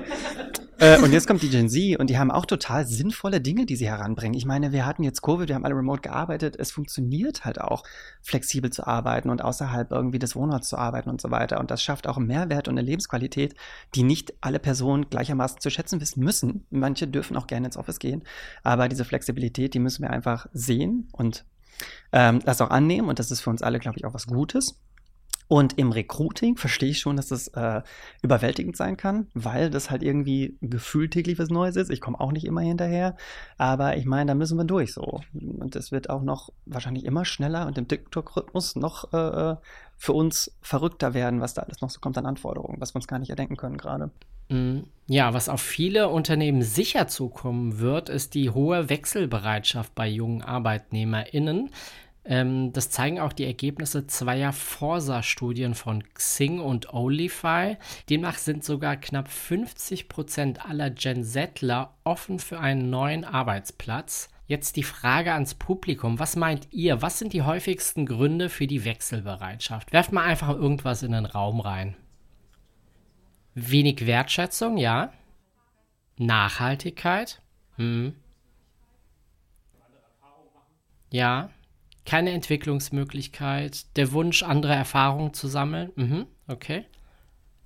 Äh, 0.83 0.99
und 1.01 1.13
jetzt 1.13 1.27
kommt 1.27 1.41
die 1.41 1.49
Gen 1.49 1.69
Z 1.69 1.97
und 1.97 2.09
die 2.09 2.17
haben 2.17 2.29
auch 2.29 2.45
total 2.45 2.85
sinnvolle 2.85 3.39
Dinge, 3.39 3.65
die 3.65 3.77
sie 3.77 3.87
heranbringen. 3.87 4.33
Ich 4.37 4.43
meine, 4.43 4.73
wir 4.73 4.85
hatten 4.85 5.03
jetzt 5.03 5.21
Covid, 5.21 5.47
wir 5.47 5.55
haben 5.55 5.63
alle 5.63 5.77
remote 5.77 6.01
gearbeitet. 6.01 6.57
Es 6.59 6.71
funktioniert 6.71 7.45
halt 7.45 7.61
auch, 7.61 7.85
flexibel 8.21 8.69
zu 8.69 8.85
arbeiten 8.85 9.29
und 9.29 9.41
außerhalb 9.41 9.91
irgendwie 9.91 10.19
des 10.19 10.35
Wohnorts 10.35 10.67
zu 10.67 10.77
arbeiten 10.77 11.09
und 11.09 11.21
so 11.21 11.31
weiter. 11.31 11.61
Und 11.61 11.71
das 11.71 11.81
schafft 11.81 12.05
auch 12.05 12.17
einen 12.17 12.27
Mehrwert 12.27 12.67
und 12.67 12.77
eine 12.77 12.85
Lebensqualität, 12.85 13.55
die 13.95 14.03
nicht 14.03 14.33
alle 14.41 14.59
Personen 14.59 15.09
gleichermaßen 15.09 15.61
zu 15.61 15.69
schätzen 15.69 16.01
wissen 16.01 16.21
müssen. 16.21 16.65
Manche 16.69 17.07
dürfen 17.07 17.37
auch 17.37 17.47
gerne 17.47 17.67
ins 17.67 17.77
Office 17.77 17.99
gehen, 17.99 18.23
aber 18.61 18.89
diese 18.89 19.05
Flexibilität, 19.05 19.73
die 19.75 19.79
müssen 19.79 20.03
wir 20.03 20.09
einfach 20.09 20.47
sehen 20.51 21.07
und 21.13 21.45
ähm, 22.11 22.41
das 22.43 22.59
auch 22.59 22.71
annehmen. 22.71 23.07
Und 23.07 23.19
das 23.19 23.31
ist 23.31 23.39
für 23.39 23.51
uns 23.51 23.61
alle, 23.61 23.79
glaube 23.79 23.99
ich, 23.99 24.05
auch 24.05 24.13
was 24.13 24.27
Gutes. 24.27 24.81
Und 25.47 25.77
im 25.77 25.91
Recruiting 25.91 26.57
verstehe 26.57 26.89
ich 26.89 26.99
schon, 26.99 27.17
dass 27.17 27.27
das 27.27 27.47
äh, 27.49 27.81
überwältigend 28.21 28.77
sein 28.77 28.97
kann, 28.97 29.27
weil 29.33 29.69
das 29.69 29.89
halt 29.89 30.03
irgendwie 30.03 30.57
gefühlt 30.61 31.11
täglich 31.11 31.39
was 31.39 31.49
Neues 31.49 31.75
ist. 31.75 31.91
Ich 31.91 32.01
komme 32.01 32.19
auch 32.19 32.31
nicht 32.31 32.45
immer 32.45 32.61
hinterher, 32.61 33.15
aber 33.57 33.97
ich 33.97 34.05
meine, 34.05 34.31
da 34.31 34.35
müssen 34.35 34.57
wir 34.57 34.65
durch 34.65 34.93
so. 34.93 35.21
Und 35.33 35.75
es 35.75 35.91
wird 35.91 36.09
auch 36.09 36.23
noch 36.23 36.49
wahrscheinlich 36.65 37.05
immer 37.05 37.25
schneller 37.25 37.67
und 37.67 37.77
im 37.77 37.87
TikTok-Rhythmus 37.87 38.75
noch 38.75 39.13
äh, 39.13 39.55
für 39.97 40.13
uns 40.13 40.55
verrückter 40.61 41.13
werden, 41.13 41.41
was 41.41 41.53
da 41.53 41.63
alles 41.63 41.81
noch 41.81 41.89
so 41.89 41.99
kommt 41.99 42.17
an 42.17 42.25
Anforderungen, 42.25 42.81
was 42.81 42.93
wir 42.93 42.97
uns 42.97 43.07
gar 43.07 43.19
nicht 43.19 43.29
erdenken 43.29 43.57
können 43.57 43.77
gerade. 43.77 44.11
Mhm. 44.49 44.85
Ja, 45.07 45.33
was 45.33 45.49
auf 45.49 45.61
viele 45.61 46.09
Unternehmen 46.09 46.61
sicher 46.61 47.07
zukommen 47.07 47.79
wird, 47.79 48.09
ist 48.09 48.35
die 48.35 48.49
hohe 48.49 48.89
Wechselbereitschaft 48.89 49.93
bei 49.95 50.07
jungen 50.07 50.41
ArbeitnehmerInnen. 50.41 51.69
Ähm, 52.25 52.71
das 52.71 52.89
zeigen 52.89 53.19
auch 53.19 53.33
die 53.33 53.45
Ergebnisse 53.45 54.07
zweier 54.07 54.53
Forsa-Studien 54.53 55.73
von 55.75 56.03
Xing 56.13 56.59
und 56.59 56.93
Olify. 56.93 57.77
Demnach 58.09 58.37
sind 58.37 58.63
sogar 58.63 58.95
knapp 58.95 59.27
50 59.27 60.07
Prozent 60.07 60.65
aller 60.65 60.89
Gen 60.89 61.23
Zler 61.23 61.93
offen 62.03 62.39
für 62.39 62.59
einen 62.59 62.89
neuen 62.89 63.25
Arbeitsplatz. 63.25 64.29
Jetzt 64.47 64.75
die 64.75 64.83
Frage 64.83 65.33
ans 65.33 65.55
Publikum. 65.55 66.19
Was 66.19 66.35
meint 66.35 66.67
ihr? 66.71 67.01
Was 67.01 67.19
sind 67.19 67.33
die 67.33 67.41
häufigsten 67.41 68.05
Gründe 68.05 68.49
für 68.49 68.67
die 68.67 68.85
Wechselbereitschaft? 68.85 69.91
Werft 69.91 70.11
mal 70.11 70.23
einfach 70.23 70.49
irgendwas 70.49 71.03
in 71.03 71.11
den 71.11 71.25
Raum 71.25 71.59
rein. 71.59 71.95
Wenig 73.53 74.05
Wertschätzung, 74.05 74.77
ja. 74.77 75.11
Nachhaltigkeit. 76.17 77.41
Hm. 77.77 78.15
Ja, 81.09 81.49
keine 82.05 82.31
Entwicklungsmöglichkeit, 82.31 83.95
der 83.95 84.11
Wunsch, 84.11 84.43
andere 84.43 84.73
Erfahrungen 84.73 85.33
zu 85.33 85.47
sammeln. 85.47 85.91
Mhm, 85.95 86.25
okay. 86.47 86.85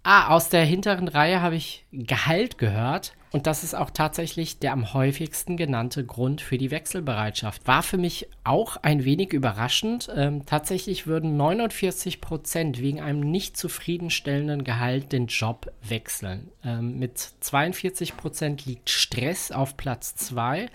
Ah, 0.03 0.29
aus 0.29 0.47
der 0.47 0.63
hinteren 0.63 1.09
Reihe 1.09 1.41
habe 1.41 1.55
ich 1.55 1.85
Gehalt 1.91 2.57
gehört. 2.57 3.13
Und 3.31 3.45
das 3.45 3.65
ist 3.65 3.75
auch 3.75 3.89
tatsächlich 3.89 4.57
der 4.59 4.71
am 4.71 4.93
häufigsten 4.93 5.57
genannte 5.57 6.05
Grund 6.05 6.39
für 6.39 6.57
die 6.57 6.71
Wechselbereitschaft. 6.71 7.67
War 7.67 7.83
für 7.83 7.97
mich 7.97 8.29
auch 8.45 8.77
ein 8.77 9.03
wenig 9.03 9.33
überraschend. 9.33 10.09
Ähm, 10.15 10.45
tatsächlich 10.45 11.07
würden 11.07 11.35
49 11.35 12.21
Prozent 12.21 12.79
wegen 12.79 13.01
einem 13.01 13.19
nicht 13.19 13.57
zufriedenstellenden 13.57 14.63
Gehalt 14.63 15.11
den 15.11 15.27
Job 15.27 15.73
wechseln. 15.81 16.51
Ähm, 16.63 16.97
mit 16.99 17.17
42 17.17 18.15
Prozent 18.15 18.65
liegt 18.65 18.89
Stress 18.89 19.51
auf 19.51 19.75
Platz 19.75 20.15
2 20.15 20.69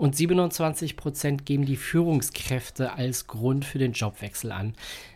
und 0.00 0.16
27 0.16 0.96
Prozent 0.96 1.44
geben 1.44 1.66
die 1.66 1.76
Führungskräfte 1.76 2.94
als 2.94 3.26
Grund 3.26 3.66
für 3.66 3.78
den 3.78 3.92
Jobwechsel 3.92 4.50
an. 4.50 4.74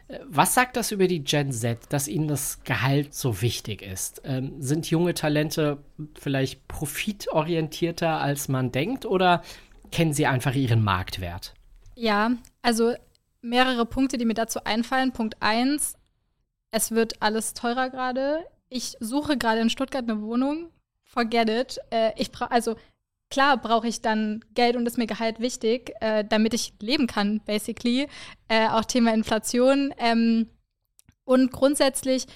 Äh, 0.09 0.19
was 0.29 0.53
sagt 0.53 0.77
das 0.77 0.93
über 0.93 1.09
die 1.09 1.25
Gen 1.25 1.53
Z, 1.53 1.79
dass 1.89 2.07
ihnen 2.07 2.29
das 2.29 2.63
Gehalt 2.65 3.15
so 3.15 3.41
wichtig 3.41 3.81
ist? 3.81 4.21
Ähm, 4.27 4.61
sind 4.61 4.91
junge 4.91 5.15
Talente 5.15 5.79
vielleicht 6.19 6.69
profitorientierter, 6.69 8.21
als 8.21 8.49
man 8.49 8.73
denkt, 8.73 9.07
oder 9.07 9.43
kennen 9.91 10.13
sie 10.13 10.27
einfach 10.27 10.55
ihren 10.55 10.85
Marktwert? 10.85 11.55
Ja, 11.95 12.33
also 12.61 12.93
mehrere 13.41 13.87
Punkte, 13.87 14.19
die 14.19 14.27
mir 14.27 14.35
dazu 14.35 14.65
einfallen. 14.65 15.13
Punkt 15.13 15.37
eins: 15.41 15.97
es 16.73 16.91
wird 16.91 17.23
alles 17.23 17.55
teurer 17.55 17.89
gerade. 17.89 18.45
Ich 18.69 18.99
suche 19.01 19.39
gerade 19.39 19.63
in 19.63 19.71
Stuttgart 19.71 20.03
eine 20.03 20.21
Wohnung. 20.21 20.69
Forget 21.05 21.49
it. 21.49 21.79
Äh, 21.89 22.13
ich 22.17 22.31
brauche 22.31 22.51
also 22.51 22.77
klar 23.31 23.57
brauche 23.57 23.89
ich 23.89 24.01
dann 24.01 24.45
Geld 24.55 24.77
und 24.77 24.87
ist 24.87 24.99
mir 24.99 25.07
Gehalt 25.07 25.41
wichtig, 25.41 25.93
äh, 26.01 26.25
damit 26.25 26.55
ich 26.55 26.75
leben 26.81 27.07
kann, 27.07 27.41
basically. 27.45 28.09
Äh, 28.49 28.69
auch 28.69 28.85
Thema 28.85 29.13
Inflation. 29.13 29.93
Ähm, 29.99 30.49
und 31.25 31.53
grundsätzlich 31.53 32.27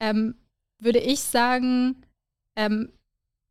ähm, 0.00 0.34
würde 0.80 0.98
ich 0.98 1.20
sagen, 1.20 2.02
ähm, 2.56 2.92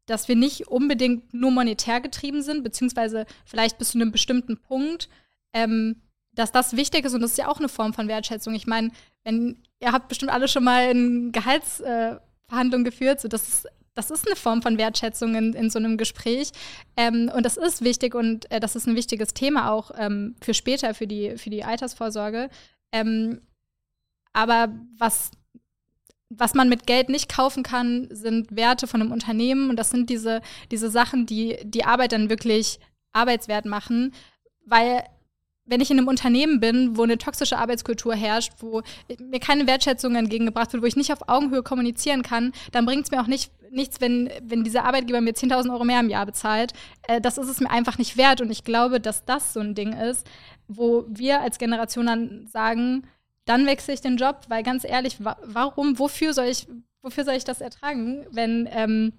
dass 0.06 0.28
wir 0.28 0.36
nicht 0.36 0.68
unbedingt 0.68 1.34
nur 1.34 1.52
monetär 1.52 2.02
getrieben 2.02 2.42
sind, 2.42 2.64
beziehungsweise 2.64 3.26
vielleicht 3.46 3.78
bis 3.78 3.92
zu 3.92 3.98
einem 3.98 4.12
bestimmten 4.12 4.58
Punkt, 4.58 5.10
ähm, 5.54 6.02
dass 6.34 6.52
das 6.52 6.76
wichtig 6.76 7.06
ist 7.06 7.14
und 7.14 7.22
das 7.22 7.32
ist 7.32 7.38
ja 7.38 7.48
auch 7.48 7.60
eine 7.60 7.70
Form 7.70 7.94
von 7.94 8.08
Wertschätzung. 8.08 8.54
Ich 8.54 8.68
meine, 8.68 8.92
wenn 9.24 9.62
ihr 9.80 9.92
habt 9.92 10.08
bestimmt 10.08 10.32
alle 10.32 10.48
schon 10.48 10.64
mal 10.64 10.90
in 10.90 11.32
Gehaltsverhandlungen 11.32 12.86
äh, 12.86 12.90
geführt, 12.90 13.20
so 13.20 13.28
das 13.28 13.48
ist 13.48 13.68
das 13.98 14.12
ist 14.12 14.28
eine 14.28 14.36
Form 14.36 14.62
von 14.62 14.78
Wertschätzung 14.78 15.34
in, 15.34 15.54
in 15.54 15.72
so 15.72 15.80
einem 15.80 15.98
Gespräch. 15.98 16.52
Ähm, 16.96 17.32
und 17.36 17.44
das 17.44 17.58
ist 17.58 17.84
wichtig 17.84 18.14
und 18.14 18.50
äh, 18.52 18.60
das 18.60 18.76
ist 18.76 18.88
ein 18.88 18.96
wichtiges 18.96 19.34
Thema 19.34 19.72
auch 19.72 19.90
ähm, 19.98 20.36
für 20.40 20.54
später, 20.54 20.94
für 20.94 21.08
die, 21.08 21.36
für 21.38 21.50
die 21.50 21.64
Altersvorsorge. 21.64 22.50
Ähm, 22.92 23.42
aber 24.34 24.72
was, 25.00 25.32
was 26.30 26.54
man 26.54 26.70
mit 26.70 26.86
Geld 26.86 27.10
nicht 27.10 27.28
kaufen 27.28 27.64
kann, 27.64 28.08
sind 28.12 28.56
Werte 28.56 28.86
von 28.86 29.02
einem 29.02 29.12
Unternehmen. 29.12 29.72
Und 29.72 29.78
das 29.78 29.90
sind 29.90 30.12
diese, 30.12 30.42
diese 30.70 30.92
Sachen, 30.92 31.26
die 31.26 31.58
die 31.64 31.84
Arbeit 31.84 32.12
dann 32.12 32.30
wirklich 32.30 32.80
arbeitswert 33.14 33.66
machen. 33.66 34.14
Weil 34.64 35.06
wenn 35.68 35.82
ich 35.82 35.92
in 35.92 35.98
einem 35.98 36.08
Unternehmen 36.08 36.60
bin, 36.60 36.98
wo 36.98 37.04
eine 37.04 37.18
toxische 37.18 37.58
Arbeitskultur 37.58 38.16
herrscht, 38.16 38.54
wo 38.60 38.82
mir 39.20 39.40
keine 39.40 39.68
Wertschätzung 39.68 40.16
entgegengebracht 40.16 40.74
wird, 40.74 40.82
wo 40.82 40.88
ich 40.88 40.96
nicht 40.96 41.12
auf 41.14 41.28
Augenhöhe 41.28 41.62
kommunizieren 41.62 42.24
kann, 42.24 42.54
dann 42.72 42.86
bringt 42.86 43.06
es 43.06 43.12
mir 43.12 43.22
auch 43.22 43.28
nicht, 43.28 43.52
nichts, 43.70 44.02
wenn, 44.02 44.30
wenn 44.42 44.64
dieser 44.64 44.86
Arbeitgeber 44.86 45.22
mir 45.22 45.34
10.000 45.34 45.72
Euro 45.72 45.84
mehr 45.84 46.00
im 46.00 46.10
Jahr 46.10 46.26
bezahlt. 46.26 46.74
Äh, 47.08 47.22
das 47.22 47.38
ist 47.38 47.50
es 47.50 47.60
mir 47.60 47.70
einfach 47.70 47.98
nicht 47.98 48.18
wert. 48.18 48.42
Und 48.42 48.50
ich 48.50 48.64
glaube, 48.64 49.00
dass 49.00 49.26
das 49.26 49.54
so 49.54 49.60
ein 49.60 49.76
Ding 49.76 49.94
ist, 49.94 50.26
wo 50.68 51.06
wir 51.10 51.42
als 51.42 51.58
Generation 51.58 52.08
dann 52.08 52.48
sagen, 52.48 53.04
dann 53.46 53.66
wechsle 53.66 53.94
ich 53.94 54.02
den 54.02 54.18
Job, 54.18 54.42
weil 54.48 54.64
ganz 54.64 54.84
ehrlich, 54.84 55.24
wa 55.24 55.38
warum, 55.44 56.00
wofür 56.00 56.34
soll 56.34 56.46
ich, 56.46 56.68
wofür 57.02 57.24
soll 57.26 57.36
ich 57.36 57.46
das 57.46 57.62
ertragen, 57.62 58.26
wenn, 58.32 58.68
ähm, 58.72 59.14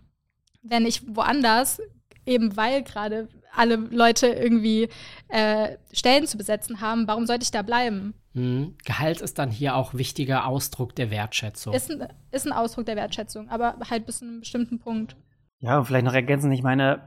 wenn 0.62 0.86
ich 0.86 1.02
woanders 1.14 1.80
eben 2.26 2.56
weil 2.56 2.82
gerade 2.82 3.28
alle 3.58 3.76
Leute 3.76 4.28
irgendwie 4.28 4.88
äh, 5.28 5.76
Stellen 5.92 6.26
zu 6.26 6.38
besetzen 6.38 6.80
haben, 6.80 7.06
warum 7.06 7.26
sollte 7.26 7.42
ich 7.44 7.50
da 7.50 7.62
bleiben? 7.62 8.14
Mhm. 8.34 8.76
Gehalt 8.84 9.20
ist 9.20 9.38
dann 9.38 9.50
hier 9.50 9.74
auch 9.74 9.94
wichtiger 9.94 10.46
Ausdruck 10.46 10.94
der 10.94 11.10
Wertschätzung. 11.10 11.74
Ist 11.74 11.90
ein, 11.90 12.06
ist 12.30 12.46
ein 12.46 12.52
Ausdruck 12.52 12.86
der 12.86 12.96
Wertschätzung, 12.96 13.48
aber 13.48 13.76
halt 13.90 14.06
bis 14.06 14.18
zu 14.18 14.24
einem 14.24 14.40
bestimmten 14.40 14.78
Punkt. 14.78 15.16
Ja, 15.60 15.78
und 15.78 15.86
vielleicht 15.86 16.04
noch 16.04 16.14
ergänzen, 16.14 16.52
ich 16.52 16.62
meine, 16.62 17.02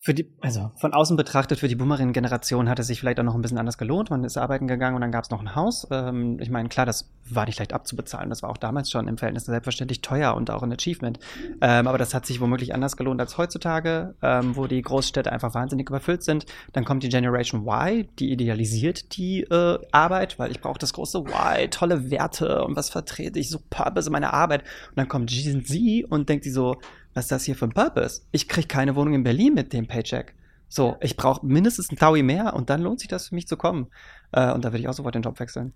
für 0.00 0.14
die, 0.14 0.30
also 0.40 0.70
von 0.76 0.92
außen 0.92 1.16
betrachtet, 1.16 1.58
für 1.58 1.66
die 1.66 1.74
Boomerinnen-Generation 1.74 2.68
hat 2.68 2.78
es 2.78 2.86
sich 2.86 3.00
vielleicht 3.00 3.18
auch 3.18 3.24
noch 3.24 3.34
ein 3.34 3.42
bisschen 3.42 3.58
anders 3.58 3.78
gelohnt. 3.78 4.10
Man 4.10 4.22
ist 4.22 4.36
arbeiten 4.36 4.68
gegangen 4.68 4.94
und 4.94 5.00
dann 5.00 5.10
gab 5.10 5.24
es 5.24 5.30
noch 5.30 5.40
ein 5.40 5.56
Haus. 5.56 5.88
Ähm, 5.90 6.38
ich 6.40 6.50
meine, 6.50 6.68
klar, 6.68 6.86
das 6.86 7.10
war 7.28 7.46
nicht 7.46 7.58
leicht 7.58 7.72
abzubezahlen. 7.72 8.30
Das 8.30 8.42
war 8.42 8.50
auch 8.50 8.58
damals 8.58 8.92
schon 8.92 9.08
im 9.08 9.18
Verhältnis 9.18 9.46
selbstverständlich 9.46 10.00
teuer 10.00 10.34
und 10.36 10.52
auch 10.52 10.62
ein 10.62 10.72
Achievement. 10.72 11.18
Ähm, 11.60 11.88
aber 11.88 11.98
das 11.98 12.14
hat 12.14 12.26
sich 12.26 12.40
womöglich 12.40 12.74
anders 12.74 12.96
gelohnt 12.96 13.20
als 13.20 13.38
heutzutage, 13.38 14.14
ähm, 14.22 14.54
wo 14.54 14.68
die 14.68 14.80
Großstädte 14.80 15.32
einfach 15.32 15.54
wahnsinnig 15.54 15.88
überfüllt 15.88 16.22
sind. 16.22 16.46
Dann 16.72 16.84
kommt 16.84 17.02
die 17.02 17.08
Generation 17.08 17.66
Y, 17.66 18.08
die 18.20 18.30
idealisiert 18.30 19.16
die 19.16 19.42
äh, 19.42 19.78
Arbeit, 19.90 20.38
weil 20.38 20.52
ich 20.52 20.60
brauche 20.60 20.78
das 20.78 20.92
große 20.92 21.18
Y, 21.18 21.70
tolle 21.72 22.08
Werte 22.12 22.64
und 22.64 22.76
was 22.76 22.88
vertrete 22.88 23.40
ich, 23.40 23.50
so 23.50 23.58
Purpose 23.68 24.08
in 24.08 24.12
meiner 24.12 24.32
Arbeit. 24.32 24.62
Und 24.90 24.98
dann 24.98 25.08
kommt 25.08 25.30
Gen 25.30 25.64
Z 25.64 26.04
und 26.08 26.28
denkt 26.28 26.44
sie 26.44 26.52
so, 26.52 26.76
was 27.18 27.24
ist 27.24 27.32
das 27.32 27.44
hier 27.44 27.56
für 27.56 27.64
ein 27.64 27.72
Purpose? 27.72 28.22
Ich 28.30 28.48
kriege 28.48 28.68
keine 28.68 28.94
Wohnung 28.94 29.14
in 29.14 29.24
Berlin 29.24 29.52
mit 29.52 29.72
dem 29.72 29.88
Paycheck. 29.88 30.36
So, 30.68 30.96
ich 31.00 31.16
brauche 31.16 31.44
mindestens 31.44 31.90
ein 31.90 31.96
Taui 31.96 32.22
mehr 32.22 32.54
und 32.54 32.70
dann 32.70 32.80
lohnt 32.80 33.00
sich 33.00 33.08
das 33.08 33.28
für 33.28 33.34
mich 33.34 33.48
zu 33.48 33.56
kommen. 33.56 33.88
Äh, 34.30 34.52
und 34.52 34.64
da 34.64 34.68
würde 34.68 34.78
ich 34.78 34.88
auch 34.88 34.92
sofort 34.92 35.16
den 35.16 35.22
Job 35.22 35.40
wechseln. 35.40 35.72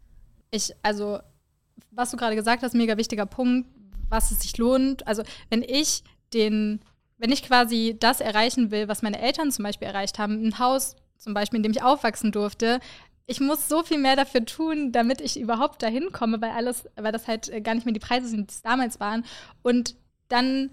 Ich, 0.53 0.73
also, 0.83 1.19
was 1.91 2.13
du 2.13 2.17
gerade 2.17 2.37
gesagt 2.37 2.63
hast, 2.63 2.75
mega 2.75 2.97
wichtiger 2.97 3.27
Punkt, 3.27 3.69
was 4.09 4.31
es 4.31 4.43
sich 4.43 4.57
lohnt. 4.57 5.05
Also, 5.09 5.25
wenn 5.51 5.63
ich 5.63 6.05
den, 6.33 6.79
wenn 7.19 7.33
ich 7.33 7.43
quasi 7.43 7.97
das 7.99 8.21
erreichen 8.21 8.71
will, 8.71 8.87
was 8.87 9.03
meine 9.03 9.21
Eltern 9.21 9.51
zum 9.51 9.65
Beispiel 9.65 9.89
erreicht 9.89 10.21
haben, 10.21 10.47
ein 10.47 10.61
Haus 10.61 10.95
zum 11.17 11.35
Beispiel, 11.35 11.57
in 11.57 11.65
dem 11.65 11.73
ich 11.73 11.83
aufwachsen 11.83 12.31
durfte, 12.31 12.79
ich 13.27 13.41
muss 13.41 13.69
so 13.69 13.83
viel 13.83 13.99
mehr 13.99 14.15
dafür 14.15 14.45
tun, 14.45 14.93
damit 14.93 15.21
ich 15.21 15.41
überhaupt 15.41 15.83
dahin 15.83 16.13
komme, 16.13 16.41
weil 16.41 16.51
alles, 16.51 16.89
weil 16.95 17.11
das 17.11 17.27
halt 17.27 17.51
gar 17.65 17.75
nicht 17.75 17.85
mehr 17.85 17.95
die 17.95 17.99
Preise 17.99 18.29
sind, 18.29 18.51
die 18.51 18.55
es 18.55 18.63
damals 18.63 19.01
waren. 19.01 19.25
Und 19.63 19.97
dann 20.29 20.71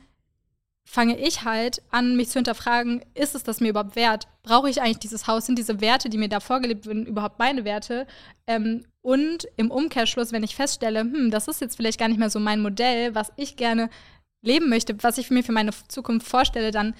fange 0.90 1.20
ich 1.20 1.44
halt 1.44 1.84
an, 1.92 2.16
mich 2.16 2.30
zu 2.30 2.40
hinterfragen, 2.40 3.06
ist 3.14 3.36
es 3.36 3.44
das 3.44 3.62
mir 3.62 3.70
überhaupt 3.70 3.96
wert? 3.96 4.28
Brauche 4.42 4.72
ich 4.72 4.82
eigentlich 4.82 4.98
dieses 4.98 5.28
Haus? 5.28 5.46
Sind 5.46 5.60
diese 5.60 5.82
Werte, 5.82 6.10
die 6.10 6.18
mir 6.18 6.30
da 6.30 6.40
vorgelebt 6.40 6.88
werden, 6.88 7.06
überhaupt 7.06 7.38
meine 7.38 7.64
Werte? 7.64 8.08
Ähm, 8.48 8.88
und 9.02 9.48
im 9.56 9.70
Umkehrschluss, 9.70 10.32
wenn 10.32 10.42
ich 10.42 10.56
feststelle, 10.56 11.02
hm, 11.02 11.30
das 11.30 11.48
ist 11.48 11.62
jetzt 11.62 11.76
vielleicht 11.76 12.00
gar 12.00 12.08
nicht 12.08 12.18
mehr 12.18 12.32
so 12.32 12.40
mein 12.40 12.64
Modell, 12.64 13.14
was 13.14 13.32
ich 13.36 13.56
gerne 13.56 13.92
leben 14.42 14.68
möchte, 14.68 15.04
was 15.04 15.20
ich 15.20 15.30
mir 15.30 15.44
für 15.44 15.52
meine 15.52 15.70
Zukunft 15.90 16.28
vorstelle, 16.28 16.72
dann 16.72 16.96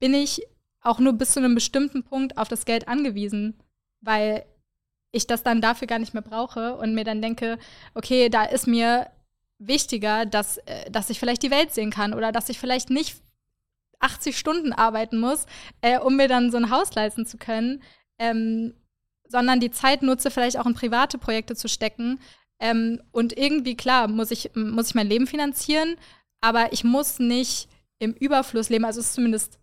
bin 0.00 0.14
ich 0.14 0.40
auch 0.80 0.98
nur 0.98 1.12
bis 1.12 1.32
zu 1.32 1.40
einem 1.40 1.54
bestimmten 1.54 2.04
Punkt 2.04 2.38
auf 2.38 2.48
das 2.48 2.64
Geld 2.64 2.88
angewiesen, 2.88 3.58
weil 4.00 4.46
ich 5.12 5.26
das 5.26 5.42
dann 5.42 5.60
dafür 5.60 5.86
gar 5.86 5.98
nicht 5.98 6.14
mehr 6.14 6.22
brauche 6.22 6.76
und 6.76 6.94
mir 6.94 7.04
dann 7.04 7.20
denke, 7.20 7.58
okay, 7.92 8.30
da 8.30 8.44
ist 8.44 8.66
mir 8.66 9.10
wichtiger, 9.58 10.26
dass, 10.26 10.58
äh, 10.58 10.90
dass 10.90 11.10
ich 11.10 11.18
vielleicht 11.18 11.42
die 11.42 11.50
Welt 11.50 11.72
sehen 11.72 11.90
kann 11.90 12.14
oder 12.14 12.32
dass 12.32 12.48
ich 12.48 12.58
vielleicht 12.58 12.90
nicht 12.90 13.16
80 14.00 14.38
Stunden 14.38 14.72
arbeiten 14.72 15.18
muss, 15.18 15.46
äh, 15.80 15.98
um 15.98 16.16
mir 16.16 16.28
dann 16.28 16.50
so 16.50 16.56
ein 16.56 16.70
Haus 16.70 16.94
leisten 16.94 17.26
zu 17.26 17.36
können, 17.36 17.82
ähm, 18.18 18.74
sondern 19.28 19.60
die 19.60 19.70
Zeit 19.70 20.02
nutze, 20.02 20.30
vielleicht 20.30 20.58
auch 20.58 20.66
in 20.66 20.74
private 20.74 21.18
Projekte 21.18 21.54
zu 21.54 21.68
stecken. 21.68 22.20
Ähm, 22.60 23.00
und 23.12 23.36
irgendwie, 23.36 23.76
klar, 23.76 24.08
muss 24.08 24.30
ich, 24.30 24.50
muss 24.54 24.88
ich 24.88 24.94
mein 24.94 25.08
Leben 25.08 25.26
finanzieren, 25.26 25.96
aber 26.40 26.72
ich 26.72 26.84
muss 26.84 27.18
nicht 27.18 27.68
im 27.98 28.12
Überfluss 28.12 28.68
leben. 28.68 28.84
Also 28.84 29.00
ist 29.00 29.14
zumindest, 29.14 29.58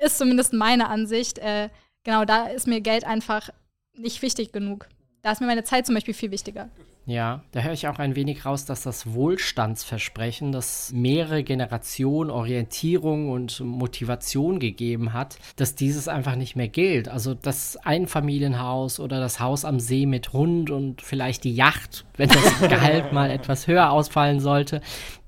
ist 0.00 0.18
zumindest 0.18 0.52
meine 0.52 0.88
Ansicht. 0.88 1.38
Äh, 1.38 1.68
genau, 2.04 2.24
da 2.24 2.46
ist 2.46 2.66
mir 2.66 2.80
Geld 2.80 3.04
einfach 3.04 3.50
nicht 3.92 4.22
wichtig 4.22 4.52
genug. 4.52 4.88
Da 5.22 5.32
ist 5.32 5.40
mir 5.40 5.46
meine 5.46 5.64
Zeit 5.64 5.86
zum 5.86 5.94
Beispiel 5.94 6.14
viel 6.14 6.30
wichtiger. 6.30 6.70
Ja, 7.06 7.42
da 7.52 7.60
höre 7.60 7.72
ich 7.72 7.86
auch 7.86 8.00
ein 8.00 8.16
wenig 8.16 8.44
raus, 8.44 8.64
dass 8.64 8.82
das 8.82 9.14
Wohlstandsversprechen, 9.14 10.50
das 10.50 10.92
mehrere 10.92 11.44
Generationen 11.44 12.30
Orientierung 12.30 13.30
und 13.30 13.60
Motivation 13.60 14.58
gegeben 14.58 15.12
hat, 15.12 15.38
dass 15.54 15.76
dieses 15.76 16.08
einfach 16.08 16.34
nicht 16.34 16.56
mehr 16.56 16.66
gilt. 16.66 17.08
Also 17.08 17.34
das 17.34 17.76
Einfamilienhaus 17.76 18.98
oder 18.98 19.20
das 19.20 19.38
Haus 19.38 19.64
am 19.64 19.78
See 19.78 20.04
mit 20.04 20.32
Hund 20.32 20.70
und 20.70 21.00
vielleicht 21.00 21.44
die 21.44 21.54
Yacht, 21.54 22.04
wenn 22.16 22.28
das 22.28 22.60
Gehalt 22.68 23.12
mal 23.12 23.30
etwas 23.30 23.68
höher 23.68 23.92
ausfallen 23.92 24.40
sollte, 24.40 24.80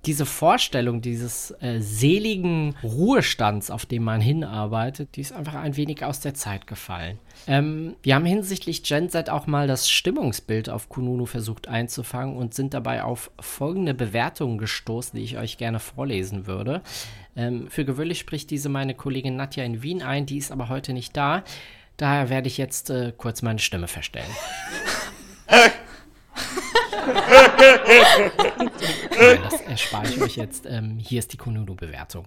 diese 0.08 0.24
Vorstellung 0.24 1.02
dieses 1.02 1.50
äh, 1.60 1.80
seligen 1.80 2.74
Ruhestands, 2.82 3.70
auf 3.70 3.84
dem 3.84 4.04
man 4.04 4.22
hinarbeitet, 4.22 5.16
die 5.16 5.20
ist 5.20 5.34
einfach 5.34 5.52
ein 5.56 5.76
wenig 5.76 6.02
aus 6.02 6.20
der 6.20 6.32
Zeit 6.32 6.66
gefallen. 6.66 7.18
Ähm, 7.46 7.94
wir 8.02 8.14
haben 8.14 8.24
hinsichtlich 8.24 8.82
Gen 8.82 9.10
Z 9.10 9.28
auch 9.28 9.46
mal 9.46 9.66
das 9.66 9.90
Stimmungsbild 9.90 10.70
auf 10.70 10.88
Kununu 10.88 11.26
versucht 11.26 11.68
einzufangen 11.68 12.38
und 12.38 12.54
sind 12.54 12.72
dabei 12.72 13.04
auf 13.04 13.30
folgende 13.38 13.92
Bewertungen 13.92 14.56
gestoßen, 14.56 15.14
die 15.14 15.24
ich 15.24 15.36
euch 15.36 15.58
gerne 15.58 15.78
vorlesen 15.78 16.46
würde. 16.46 16.80
Ähm, 17.36 17.68
für 17.68 17.84
gewöhnlich 17.84 18.18
spricht 18.18 18.50
diese 18.50 18.70
meine 18.70 18.94
Kollegin 18.94 19.36
Nadja 19.36 19.62
in 19.62 19.82
Wien 19.82 20.02
ein, 20.02 20.24
die 20.24 20.38
ist 20.38 20.50
aber 20.50 20.70
heute 20.70 20.94
nicht 20.94 21.18
da. 21.18 21.44
Daher 21.98 22.30
werde 22.30 22.48
ich 22.48 22.56
jetzt 22.56 22.88
äh, 22.88 23.12
kurz 23.14 23.42
meine 23.42 23.58
Stimme 23.58 23.88
verstellen. 23.88 24.30
Das 29.42 29.60
erspare 29.62 30.08
ich 30.08 30.20
euch 30.20 30.36
jetzt. 30.36 30.66
Ähm, 30.66 30.98
hier 30.98 31.18
ist 31.18 31.32
die 31.32 31.36
Kununu-Bewertung. 31.36 32.26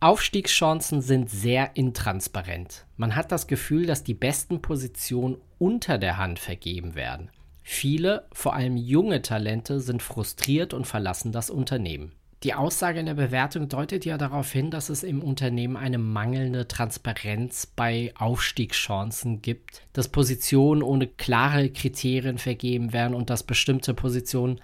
Aufstiegschancen 0.00 1.02
sind 1.02 1.30
sehr 1.30 1.76
intransparent. 1.76 2.86
Man 2.96 3.16
hat 3.16 3.32
das 3.32 3.46
Gefühl, 3.46 3.86
dass 3.86 4.02
die 4.02 4.14
besten 4.14 4.62
Positionen 4.62 5.36
unter 5.58 5.98
der 5.98 6.16
Hand 6.16 6.38
vergeben 6.38 6.94
werden. 6.94 7.30
Viele, 7.62 8.26
vor 8.32 8.54
allem 8.54 8.76
junge 8.76 9.20
Talente, 9.20 9.80
sind 9.80 10.02
frustriert 10.02 10.72
und 10.72 10.86
verlassen 10.86 11.32
das 11.32 11.50
Unternehmen. 11.50 12.12
Die 12.42 12.54
Aussage 12.54 12.98
in 12.98 13.04
der 13.04 13.14
Bewertung 13.14 13.68
deutet 13.68 14.06
ja 14.06 14.16
darauf 14.16 14.50
hin, 14.50 14.70
dass 14.70 14.88
es 14.88 15.02
im 15.02 15.22
Unternehmen 15.22 15.76
eine 15.76 15.98
mangelnde 15.98 16.66
Transparenz 16.66 17.66
bei 17.66 18.14
Aufstiegschancen 18.18 19.42
gibt, 19.42 19.82
dass 19.92 20.08
Positionen 20.08 20.82
ohne 20.82 21.06
klare 21.06 21.68
Kriterien 21.68 22.38
vergeben 22.38 22.94
werden 22.94 23.14
und 23.14 23.28
dass 23.28 23.42
bestimmte 23.42 23.92
Positionen 23.92 24.58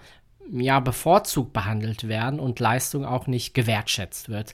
ja 0.51 0.79
bevorzugt 0.79 1.53
behandelt 1.53 2.07
werden 2.07 2.39
und 2.39 2.59
Leistung 2.59 3.05
auch 3.05 3.27
nicht 3.27 3.53
gewertschätzt 3.53 4.29
wird. 4.29 4.53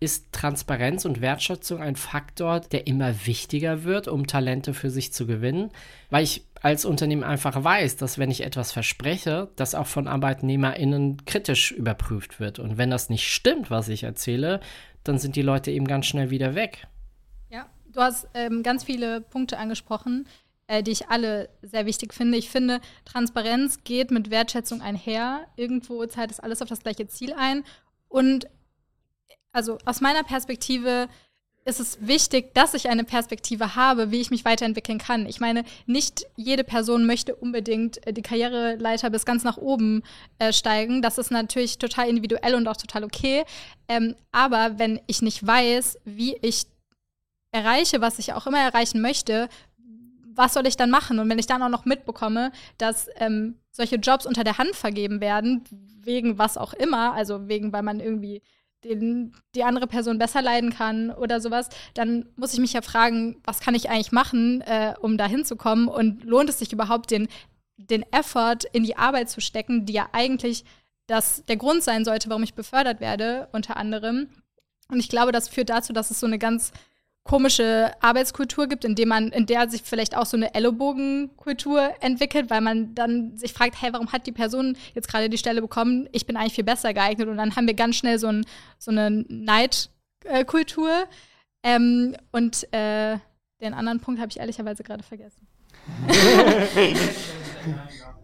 Ist 0.00 0.32
Transparenz 0.32 1.04
und 1.04 1.20
Wertschätzung 1.20 1.82
ein 1.82 1.96
Faktor, 1.96 2.60
der 2.60 2.86
immer 2.86 3.26
wichtiger 3.26 3.84
wird, 3.84 4.08
um 4.08 4.26
Talente 4.26 4.72
für 4.72 4.88
sich 4.88 5.12
zu 5.12 5.26
gewinnen, 5.26 5.70
weil 6.08 6.24
ich 6.24 6.44
als 6.66 6.84
Unternehmen 6.84 7.22
einfach 7.22 7.62
weiß, 7.62 7.94
dass 7.96 8.18
wenn 8.18 8.28
ich 8.28 8.42
etwas 8.42 8.72
verspreche, 8.72 9.52
das 9.54 9.76
auch 9.76 9.86
von 9.86 10.08
ArbeitnehmerInnen 10.08 11.24
kritisch 11.24 11.70
überprüft 11.70 12.40
wird. 12.40 12.58
Und 12.58 12.76
wenn 12.76 12.90
das 12.90 13.08
nicht 13.08 13.32
stimmt, 13.32 13.70
was 13.70 13.88
ich 13.88 14.02
erzähle, 14.02 14.58
dann 15.04 15.16
sind 15.20 15.36
die 15.36 15.42
Leute 15.42 15.70
eben 15.70 15.86
ganz 15.86 16.06
schnell 16.06 16.30
wieder 16.30 16.56
weg. 16.56 16.88
Ja, 17.50 17.66
du 17.92 18.00
hast 18.00 18.26
ähm, 18.34 18.64
ganz 18.64 18.82
viele 18.82 19.20
Punkte 19.20 19.58
angesprochen, 19.58 20.26
äh, 20.66 20.82
die 20.82 20.90
ich 20.90 21.08
alle 21.08 21.50
sehr 21.62 21.86
wichtig 21.86 22.12
finde. 22.12 22.36
Ich 22.36 22.50
finde, 22.50 22.80
Transparenz 23.04 23.84
geht 23.84 24.10
mit 24.10 24.32
Wertschätzung 24.32 24.82
einher. 24.82 25.46
Irgendwo 25.54 26.04
zahlt 26.06 26.32
es 26.32 26.40
alles 26.40 26.62
auf 26.62 26.68
das 26.68 26.80
gleiche 26.80 27.06
Ziel 27.06 27.32
ein. 27.32 27.62
Und 28.08 28.48
also 29.52 29.78
aus 29.84 30.00
meiner 30.00 30.24
Perspektive 30.24 31.06
ist 31.66 31.80
es 31.80 31.98
wichtig, 32.00 32.54
dass 32.54 32.74
ich 32.74 32.88
eine 32.88 33.02
Perspektive 33.02 33.74
habe, 33.74 34.12
wie 34.12 34.20
ich 34.20 34.30
mich 34.30 34.44
weiterentwickeln 34.44 34.98
kann. 34.98 35.26
Ich 35.26 35.40
meine, 35.40 35.64
nicht 35.84 36.24
jede 36.36 36.62
Person 36.62 37.06
möchte 37.06 37.34
unbedingt 37.34 38.06
äh, 38.06 38.12
die 38.12 38.22
Karriereleiter 38.22 39.10
bis 39.10 39.26
ganz 39.26 39.42
nach 39.42 39.56
oben 39.56 40.02
äh, 40.38 40.52
steigen. 40.52 41.02
Das 41.02 41.18
ist 41.18 41.32
natürlich 41.32 41.78
total 41.78 42.08
individuell 42.08 42.54
und 42.54 42.68
auch 42.68 42.76
total 42.76 43.02
okay. 43.02 43.44
Ähm, 43.88 44.14
aber 44.30 44.78
wenn 44.78 45.00
ich 45.08 45.22
nicht 45.22 45.44
weiß, 45.44 45.98
wie 46.04 46.36
ich 46.40 46.66
erreiche, 47.50 48.00
was 48.00 48.20
ich 48.20 48.32
auch 48.32 48.46
immer 48.46 48.60
erreichen 48.60 49.00
möchte, 49.00 49.48
was 50.36 50.54
soll 50.54 50.66
ich 50.66 50.76
dann 50.76 50.90
machen? 50.90 51.18
Und 51.18 51.28
wenn 51.28 51.38
ich 51.38 51.46
dann 51.46 51.62
auch 51.62 51.68
noch 51.68 51.84
mitbekomme, 51.84 52.52
dass 52.78 53.08
ähm, 53.16 53.58
solche 53.72 53.96
Jobs 53.96 54.24
unter 54.24 54.44
der 54.44 54.58
Hand 54.58 54.76
vergeben 54.76 55.20
werden, 55.20 55.64
wegen 56.00 56.38
was 56.38 56.58
auch 56.58 56.74
immer, 56.74 57.12
also 57.14 57.48
wegen, 57.48 57.72
weil 57.72 57.82
man 57.82 57.98
irgendwie 57.98 58.42
den 58.84 59.34
die 59.54 59.64
andere 59.64 59.86
Person 59.86 60.18
besser 60.18 60.42
leiden 60.42 60.70
kann 60.70 61.10
oder 61.10 61.40
sowas, 61.40 61.68
dann 61.94 62.28
muss 62.36 62.52
ich 62.52 62.60
mich 62.60 62.72
ja 62.72 62.82
fragen, 62.82 63.40
was 63.44 63.60
kann 63.60 63.74
ich 63.74 63.90
eigentlich 63.90 64.12
machen, 64.12 64.60
äh, 64.62 64.94
um 65.00 65.18
da 65.18 65.26
hinzukommen 65.26 65.88
und 65.88 66.24
lohnt 66.24 66.50
es 66.50 66.58
sich 66.58 66.72
überhaupt, 66.72 67.10
den, 67.10 67.28
den 67.76 68.04
Effort 68.12 68.58
in 68.72 68.84
die 68.84 68.96
Arbeit 68.96 69.30
zu 69.30 69.40
stecken, 69.40 69.86
die 69.86 69.94
ja 69.94 70.08
eigentlich 70.12 70.64
das, 71.06 71.44
der 71.46 71.56
Grund 71.56 71.82
sein 71.82 72.04
sollte, 72.04 72.28
warum 72.28 72.42
ich 72.42 72.54
befördert 72.54 73.00
werde, 73.00 73.48
unter 73.52 73.76
anderem. 73.76 74.28
Und 74.88 75.00
ich 75.00 75.08
glaube, 75.08 75.32
das 75.32 75.48
führt 75.48 75.70
dazu, 75.70 75.92
dass 75.92 76.10
es 76.10 76.20
so 76.20 76.26
eine 76.26 76.38
ganz 76.38 76.72
komische 77.26 77.92
Arbeitskultur 78.00 78.68
gibt, 78.68 78.84
in, 78.84 78.94
dem 78.94 79.08
man, 79.08 79.28
in 79.28 79.46
der 79.46 79.68
sich 79.68 79.82
vielleicht 79.82 80.16
auch 80.16 80.26
so 80.26 80.36
eine 80.36 80.54
Ellenbogenkultur 80.54 81.94
entwickelt, 82.00 82.50
weil 82.50 82.60
man 82.60 82.94
dann 82.94 83.36
sich 83.36 83.52
fragt, 83.52 83.80
hey, 83.80 83.92
warum 83.92 84.12
hat 84.12 84.26
die 84.26 84.32
Person 84.32 84.76
jetzt 84.94 85.08
gerade 85.08 85.28
die 85.28 85.38
Stelle 85.38 85.60
bekommen? 85.60 86.08
Ich 86.12 86.26
bin 86.26 86.36
eigentlich 86.36 86.54
viel 86.54 86.64
besser 86.64 86.94
geeignet. 86.94 87.28
Und 87.28 87.36
dann 87.36 87.56
haben 87.56 87.66
wir 87.66 87.74
ganz 87.74 87.96
schnell 87.96 88.18
so, 88.18 88.28
ein, 88.28 88.44
so 88.78 88.90
eine 88.90 89.24
Neidkultur. 89.28 90.90
Ähm, 91.62 92.16
und 92.32 92.72
äh, 92.72 93.18
den 93.60 93.74
anderen 93.74 94.00
Punkt 94.00 94.20
habe 94.20 94.30
ich 94.30 94.38
ehrlicherweise 94.38 94.82
gerade 94.82 95.02
vergessen. 95.02 95.46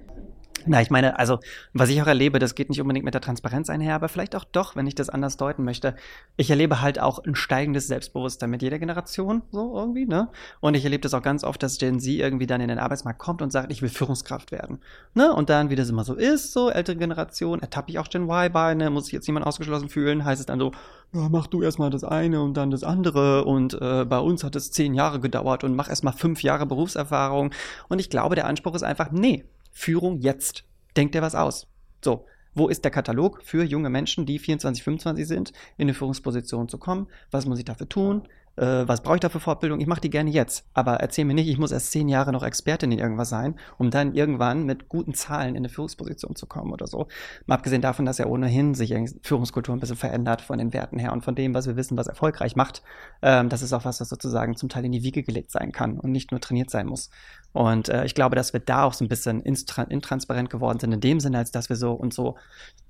Na, 0.67 0.81
ich 0.81 0.91
meine, 0.91 1.19
also, 1.19 1.39
was 1.73 1.89
ich 1.89 2.01
auch 2.03 2.07
erlebe, 2.07 2.39
das 2.39 2.55
geht 2.55 2.69
nicht 2.69 2.81
unbedingt 2.81 3.05
mit 3.05 3.15
der 3.15 3.21
Transparenz 3.21 3.69
einher, 3.71 3.95
aber 3.95 4.09
vielleicht 4.09 4.37
auch 4.37 4.45
doch, 4.45 4.77
wenn 4.77 4.87
ich 4.87 4.95
das 4.95 5.09
anders 5.09 5.37
deuten 5.37 5.65
möchte. 5.65 5.95
Ich 6.37 6.51
erlebe 6.51 6.81
halt 6.81 7.01
auch 7.01 7.19
ein 7.25 7.35
steigendes 7.35 7.87
Selbstbewusstsein 7.89 8.51
mit 8.51 8.63
jeder 8.63 8.79
Generation, 8.79 9.43
so 9.51 9.77
irgendwie, 9.77 10.07
ne? 10.07 10.29
Und 10.61 10.75
ich 10.75 10.85
erlebe 10.85 11.01
das 11.01 11.15
auch 11.15 11.23
ganz 11.23 11.45
oft, 11.45 11.63
dass 11.63 11.79
Gen 11.79 12.01
Z 12.01 12.13
irgendwie 12.13 12.47
dann 12.47 12.61
in 12.61 12.69
den 12.69 12.79
Arbeitsmarkt 12.79 13.19
kommt 13.19 13.43
und 13.43 13.51
sagt, 13.51 13.73
ich 13.73 13.83
will 13.83 13.89
Führungskraft 13.89 14.53
werden, 14.53 14.81
ne? 15.15 15.33
Und 15.33 15.51
dann, 15.51 15.71
wie 15.71 15.77
das 15.77 15.89
immer 15.89 16.05
so 16.05 16.15
ist, 16.15 16.53
so 16.53 16.71
ältere 16.71 16.97
Generation, 16.97 17.61
ertappe 17.61 17.91
ich 17.91 17.99
auch 17.99 18.09
Gen 18.09 18.29
Y 18.29 18.53
bei, 18.53 18.75
ne? 18.75 18.91
Muss 18.91 19.07
ich 19.07 19.13
jetzt 19.13 19.27
jemand 19.27 19.47
ausgeschlossen 19.47 19.89
fühlen, 19.89 20.25
heißt 20.25 20.41
es 20.41 20.47
dann 20.47 20.61
so, 20.61 20.73
ja, 21.13 21.29
mach 21.29 21.47
du 21.47 21.63
erstmal 21.63 21.91
das 21.91 22.05
eine 22.05 22.41
und 22.41 22.55
dann 22.55 22.71
das 22.71 22.85
andere 22.85 23.45
und 23.45 23.75
äh, 23.81 24.05
bei 24.05 24.19
uns 24.19 24.45
hat 24.45 24.57
es 24.57 24.71
zehn 24.71 24.95
Jahre 24.95 25.21
gedauert 25.21 25.63
und 25.65 25.77
mach 25.77 25.89
erstmal 25.89 26.15
fünf 26.15 26.43
Jahre 26.43 26.67
Berufserfahrung. 26.67 27.53
Und 27.89 27.99
ich 27.99 28.09
glaube, 28.09 28.35
der 28.35 28.47
Anspruch 28.47 28.75
ist 28.75 28.83
einfach, 28.83 29.11
nee, 29.11 29.45
Führung 29.73 30.19
jetzt. 30.19 30.65
Denkt 30.97 31.15
dir 31.15 31.23
was 31.23 31.35
aus. 31.35 31.67
So, 32.05 32.27
wo 32.55 32.69
ist 32.69 32.85
der 32.85 32.91
Katalog 32.91 33.43
für 33.43 33.65
junge 33.65 33.91
Menschen, 33.91 34.27
die 34.27 34.39
24, 34.39 34.85
25 34.85 35.27
sind, 35.27 35.53
in 35.79 35.85
eine 35.85 35.95
Führungsposition 35.95 36.69
zu 36.69 36.79
kommen? 36.79 37.09
Was 37.31 37.47
muss 37.47 37.59
ich 37.59 37.65
dafür 37.65 37.89
tun? 37.89 38.29
Äh, 38.57 38.87
was 38.87 39.03
brauche 39.03 39.17
ich 39.17 39.21
da 39.21 39.29
für 39.29 39.41
Fortbildung? 39.41 39.81
Ich 39.81 39.87
mache 39.87 40.01
die 40.01 40.11
gerne 40.11 40.31
jetzt. 40.31 40.67
Aber 40.75 40.95
erzähl 40.97 41.25
mir 41.25 41.35
nicht, 41.35 41.49
ich 41.49 41.59
muss 41.59 41.73
erst 41.73 41.91
zehn 41.91 42.09
Jahre 42.09 42.33
noch 42.33 42.43
Expertin 42.43 42.93
in 42.93 42.99
irgendwas 42.99 43.31
sein, 43.31 43.59
um 43.79 43.91
dann 43.91 44.15
irgendwann 44.15 44.65
mit 44.65 44.89
guten 44.89 45.15
Zahlen 45.15 45.51
in 45.51 45.59
eine 45.59 45.69
Führungsposition 45.69 46.37
zu 46.37 46.47
kommen 46.47 46.73
oder 46.73 46.87
so. 46.87 47.09
Mal 47.47 47.57
abgesehen 47.57 47.83
davon, 47.83 48.05
dass 48.05 48.19
ja 48.19 48.27
ohnehin 48.27 48.75
sich 48.75 48.95
Führungskultur 49.23 49.75
ein 49.75 49.81
bisschen 49.81 49.97
verändert 49.97 50.43
von 50.43 50.59
den 50.59 50.73
Werten 50.73 50.99
her 50.99 51.13
und 51.13 51.25
von 51.25 51.35
dem, 51.35 51.55
was 51.55 51.67
wir 51.67 51.77
wissen, 51.77 51.97
was 51.97 52.07
erfolgreich 52.07 52.57
macht. 52.57 52.83
Ähm, 53.23 53.49
das 53.49 53.63
ist 53.63 53.73
auch 53.73 53.85
was, 53.85 54.01
was 54.01 54.09
sozusagen 54.09 54.57
zum 54.57 54.69
Teil 54.69 54.85
in 54.85 54.93
die 54.93 55.03
Wiege 55.03 55.23
gelegt 55.23 55.51
sein 55.51 55.73
kann 55.73 55.99
und 55.99 56.13
nicht 56.13 56.31
nur 56.31 56.41
trainiert 56.41 56.71
sein 56.71 56.87
muss. 56.87 57.11
Und 57.53 57.89
äh, 57.89 58.05
ich 58.05 58.15
glaube, 58.15 58.37
dass 58.37 58.53
wir 58.53 58.61
da 58.61 58.85
auch 58.85 58.95
so 58.95 59.05
ein 59.05 59.09
bisschen 59.09 59.41
intransparent 59.43 60.51
geworden 60.51 60.79
sind, 60.79 60.93
in 60.93 61.01
dem 61.01 61.21
Sinne, 61.21 61.39
als 61.39 61.51
dass 61.51 61.69
wir 61.69 61.77
so 61.77 61.93
und 61.93 62.15
so 62.15 62.37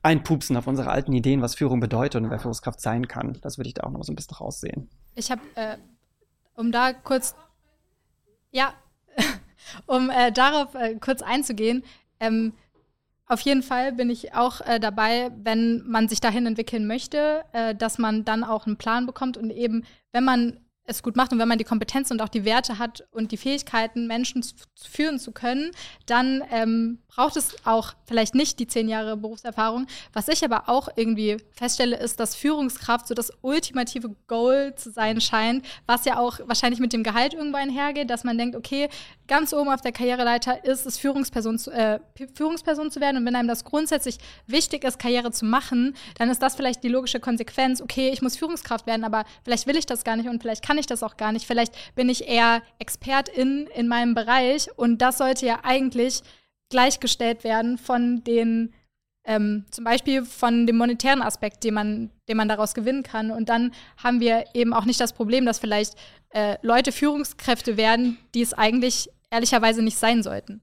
einpupsen 0.02 0.56
auf 0.56 0.66
unsere 0.66 0.90
alten 0.90 1.12
Ideen, 1.12 1.42
was 1.42 1.54
Führung 1.54 1.80
bedeutet 1.80 2.22
und 2.22 2.30
wer 2.30 2.38
Führungskraft 2.38 2.80
sein 2.80 3.08
kann. 3.08 3.38
Das 3.42 3.58
würde 3.58 3.68
ich 3.68 3.74
da 3.74 3.84
auch 3.84 3.90
noch 3.90 4.04
so 4.04 4.12
ein 4.12 4.16
bisschen 4.16 4.36
raussehen. 4.36 4.88
Ich 5.14 5.30
habe, 5.30 5.42
äh, 5.54 5.76
um 6.54 6.72
da 6.72 6.92
kurz, 6.92 7.34
ja, 8.50 8.74
um 9.86 10.10
äh, 10.10 10.32
darauf 10.32 10.74
äh, 10.74 10.96
kurz 10.96 11.22
einzugehen, 11.22 11.84
ähm, 12.20 12.54
auf 13.26 13.40
jeden 13.40 13.62
Fall 13.62 13.92
bin 13.92 14.10
ich 14.10 14.34
auch 14.34 14.60
äh, 14.60 14.78
dabei, 14.78 15.30
wenn 15.42 15.82
man 15.86 16.08
sich 16.08 16.20
dahin 16.20 16.44
entwickeln 16.44 16.86
möchte, 16.86 17.44
äh, 17.52 17.74
dass 17.74 17.98
man 17.98 18.24
dann 18.24 18.44
auch 18.44 18.66
einen 18.66 18.76
Plan 18.76 19.06
bekommt 19.06 19.36
und 19.36 19.50
eben, 19.50 19.84
wenn 20.12 20.24
man 20.24 20.60
es 20.84 21.02
gut 21.02 21.16
macht 21.16 21.32
und 21.32 21.38
wenn 21.38 21.48
man 21.48 21.58
die 21.58 21.64
Kompetenz 21.64 22.10
und 22.10 22.20
auch 22.22 22.28
die 22.28 22.44
Werte 22.44 22.78
hat 22.78 23.04
und 23.12 23.30
die 23.30 23.36
Fähigkeiten, 23.36 24.06
Menschen 24.06 24.42
zu, 24.42 24.54
führen 24.74 25.18
zu 25.18 25.32
können, 25.32 25.70
dann 26.06 26.42
ähm, 26.50 26.98
braucht 27.08 27.36
es 27.36 27.54
auch 27.64 27.92
vielleicht 28.06 28.34
nicht 28.34 28.58
die 28.58 28.66
zehn 28.66 28.88
Jahre 28.88 29.16
Berufserfahrung. 29.16 29.86
Was 30.12 30.28
ich 30.28 30.44
aber 30.44 30.68
auch 30.68 30.88
irgendwie 30.96 31.36
feststelle, 31.52 31.96
ist, 31.96 32.18
dass 32.18 32.34
Führungskraft 32.34 33.06
so 33.06 33.14
das 33.14 33.32
ultimative 33.42 34.16
Goal 34.26 34.74
zu 34.74 34.90
sein 34.90 35.20
scheint, 35.20 35.64
was 35.86 36.04
ja 36.04 36.18
auch 36.18 36.40
wahrscheinlich 36.46 36.80
mit 36.80 36.92
dem 36.92 37.02
Gehalt 37.02 37.34
irgendwo 37.34 37.58
einhergeht, 37.58 38.10
dass 38.10 38.24
man 38.24 38.38
denkt, 38.38 38.56
okay, 38.56 38.88
ganz 39.28 39.52
oben 39.52 39.68
auf 39.68 39.80
der 39.80 39.92
Karriereleiter 39.92 40.64
ist 40.64 40.84
es, 40.86 40.98
Führungsperson 40.98 41.58
zu, 41.58 41.70
äh, 41.70 42.00
Führungsperson 42.34 42.90
zu 42.90 43.00
werden. 43.00 43.18
Und 43.18 43.26
wenn 43.26 43.36
einem 43.36 43.48
das 43.48 43.64
grundsätzlich 43.64 44.18
wichtig 44.46 44.84
ist, 44.84 44.98
Karriere 44.98 45.30
zu 45.30 45.44
machen, 45.44 45.94
dann 46.18 46.28
ist 46.30 46.42
das 46.42 46.54
vielleicht 46.54 46.82
die 46.82 46.88
logische 46.88 47.20
Konsequenz, 47.20 47.80
okay, 47.80 48.10
ich 48.12 48.22
muss 48.22 48.36
Führungskraft 48.36 48.86
werden, 48.86 49.04
aber 49.04 49.24
vielleicht 49.44 49.66
will 49.66 49.76
ich 49.76 49.86
das 49.86 50.04
gar 50.04 50.16
nicht 50.16 50.28
und 50.28 50.42
vielleicht 50.42 50.64
kann 50.64 50.71
ich 50.80 50.86
das 50.86 51.02
auch 51.02 51.16
gar 51.16 51.32
nicht. 51.32 51.46
Vielleicht 51.46 51.74
bin 51.94 52.08
ich 52.08 52.28
eher 52.28 52.62
Expertin 52.78 53.68
in 53.74 53.88
meinem 53.88 54.14
Bereich 54.14 54.68
und 54.76 54.98
das 54.98 55.18
sollte 55.18 55.46
ja 55.46 55.60
eigentlich 55.62 56.22
gleichgestellt 56.70 57.44
werden 57.44 57.78
von 57.78 58.24
den, 58.24 58.72
ähm, 59.24 59.64
zum 59.70 59.84
Beispiel 59.84 60.24
von 60.24 60.66
dem 60.66 60.76
monetären 60.76 61.22
Aspekt, 61.22 61.64
den 61.64 61.74
man, 61.74 62.10
den 62.28 62.36
man 62.36 62.48
daraus 62.48 62.74
gewinnen 62.74 63.02
kann. 63.02 63.30
Und 63.30 63.48
dann 63.48 63.72
haben 64.02 64.20
wir 64.20 64.46
eben 64.54 64.72
auch 64.72 64.84
nicht 64.84 65.00
das 65.00 65.12
Problem, 65.12 65.44
dass 65.46 65.58
vielleicht 65.58 65.94
äh, 66.30 66.56
Leute 66.62 66.92
Führungskräfte 66.92 67.76
werden, 67.76 68.18
die 68.34 68.42
es 68.42 68.54
eigentlich 68.54 69.10
ehrlicherweise 69.30 69.82
nicht 69.82 69.98
sein 69.98 70.22
sollten. 70.22 70.62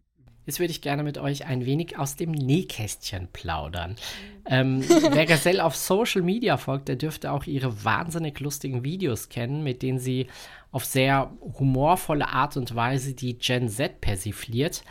Jetzt 0.50 0.60
würde 0.60 0.72
ich 0.72 0.82
gerne 0.82 1.04
mit 1.04 1.20
euch 1.20 1.46
ein 1.46 1.64
wenig 1.68 2.00
aus 2.00 2.16
dem 2.16 2.32
Nähkästchen 2.32 3.28
plaudern. 3.32 3.96
Ähm, 4.48 4.84
wer 5.12 5.28
Gazelle 5.28 5.64
auf 5.64 5.76
Social 5.76 6.24
Media 6.24 6.58
folgt, 6.58 6.88
der 6.88 6.96
dürfte 6.96 7.32
auch 7.32 7.44
ihre 7.44 7.86
wahnsinnig 7.86 8.40
lustigen 8.40 8.84
Videos 8.84 9.30
kennen, 9.30 9.64
mit 9.64 9.84
denen 9.84 10.00
sie 10.00 10.26
auf 10.72 10.86
sehr 10.86 11.32
humorvolle 11.60 12.30
Art 12.30 12.58
und 12.58 12.74
Weise 12.74 13.14
die 13.14 13.38
Gen 13.38 13.70
Z 13.70 14.02
persifliert. 14.02 14.84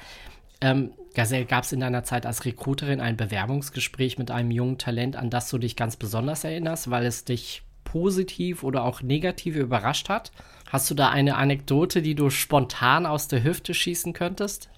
Ähm, 0.61 0.93
Gazelle, 1.15 1.45
gab 1.45 1.65
es 1.65 1.73
in 1.73 1.81
deiner 1.81 2.05
Zeit 2.05 2.25
als 2.25 2.45
Recruiterin 2.45 3.01
ein 3.01 3.17
Bewerbungsgespräch 3.17 4.17
mit 4.17 4.31
einem 4.31 4.53
jungen 4.53 4.79
Talent, 4.79 5.17
an 5.17 5.29
das 5.29 5.51
du 5.51 5.59
dich 5.59 5.75
ganz 5.75 5.97
besonders 5.97 6.45
erinnerst, 6.45 6.89
weil 6.89 7.05
es 7.05 7.25
dich 7.25 7.63
positiv 7.83 8.63
oder 8.63 8.85
auch 8.85 9.03
negativ 9.03 9.57
überrascht 9.57 10.09
hat? 10.09 10.31
Hast 10.71 10.89
du 10.89 10.95
da 10.95 11.09
eine 11.09 11.35
Anekdote, 11.35 12.01
die 12.01 12.15
du 12.15 12.31
spontan 12.31 13.07
aus 13.07 13.27
der 13.27 13.43
Hüfte 13.43 13.75
schießen 13.75 14.13
könntest? 14.13 14.71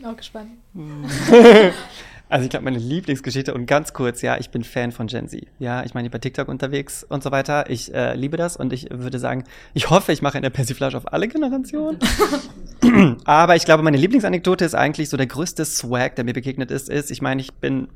Bin 0.00 0.08
auch 0.08 0.16
gespannt. 0.16 0.50
Also 2.32 2.44
ich 2.44 2.50
glaube, 2.50 2.64
meine 2.64 2.78
Lieblingsgeschichte 2.78 3.52
und 3.52 3.66
ganz 3.66 3.92
kurz, 3.92 4.22
ja, 4.22 4.38
ich 4.38 4.50
bin 4.50 4.62
Fan 4.62 4.92
von 4.92 5.08
Gen 5.08 5.26
Z. 5.26 5.48
Ja, 5.58 5.82
ich 5.82 5.94
meine, 5.94 6.06
ich 6.06 6.12
bin 6.12 6.20
bei 6.20 6.22
TikTok 6.22 6.46
unterwegs 6.46 7.02
und 7.02 7.24
so 7.24 7.32
weiter. 7.32 7.68
Ich 7.68 7.92
äh, 7.92 8.14
liebe 8.14 8.36
das 8.36 8.56
und 8.56 8.72
ich 8.72 8.86
würde 8.88 9.18
sagen, 9.18 9.42
ich 9.74 9.90
hoffe, 9.90 10.12
ich 10.12 10.22
mache 10.22 10.38
eine 10.38 10.48
Persiflage 10.48 10.96
auf 10.96 11.12
alle 11.12 11.26
Generationen. 11.26 11.98
Aber 13.24 13.56
ich 13.56 13.64
glaube, 13.64 13.82
meine 13.82 13.96
Lieblingsanekdote 13.96 14.64
ist 14.64 14.76
eigentlich 14.76 15.08
so 15.08 15.16
der 15.16 15.26
größte 15.26 15.64
Swag, 15.64 16.14
der 16.14 16.24
mir 16.24 16.32
begegnet 16.32 16.70
ist, 16.70 16.88
ist, 16.88 17.10
ich 17.10 17.20
meine, 17.20 17.40
ich 17.40 17.52
bin 17.54 17.88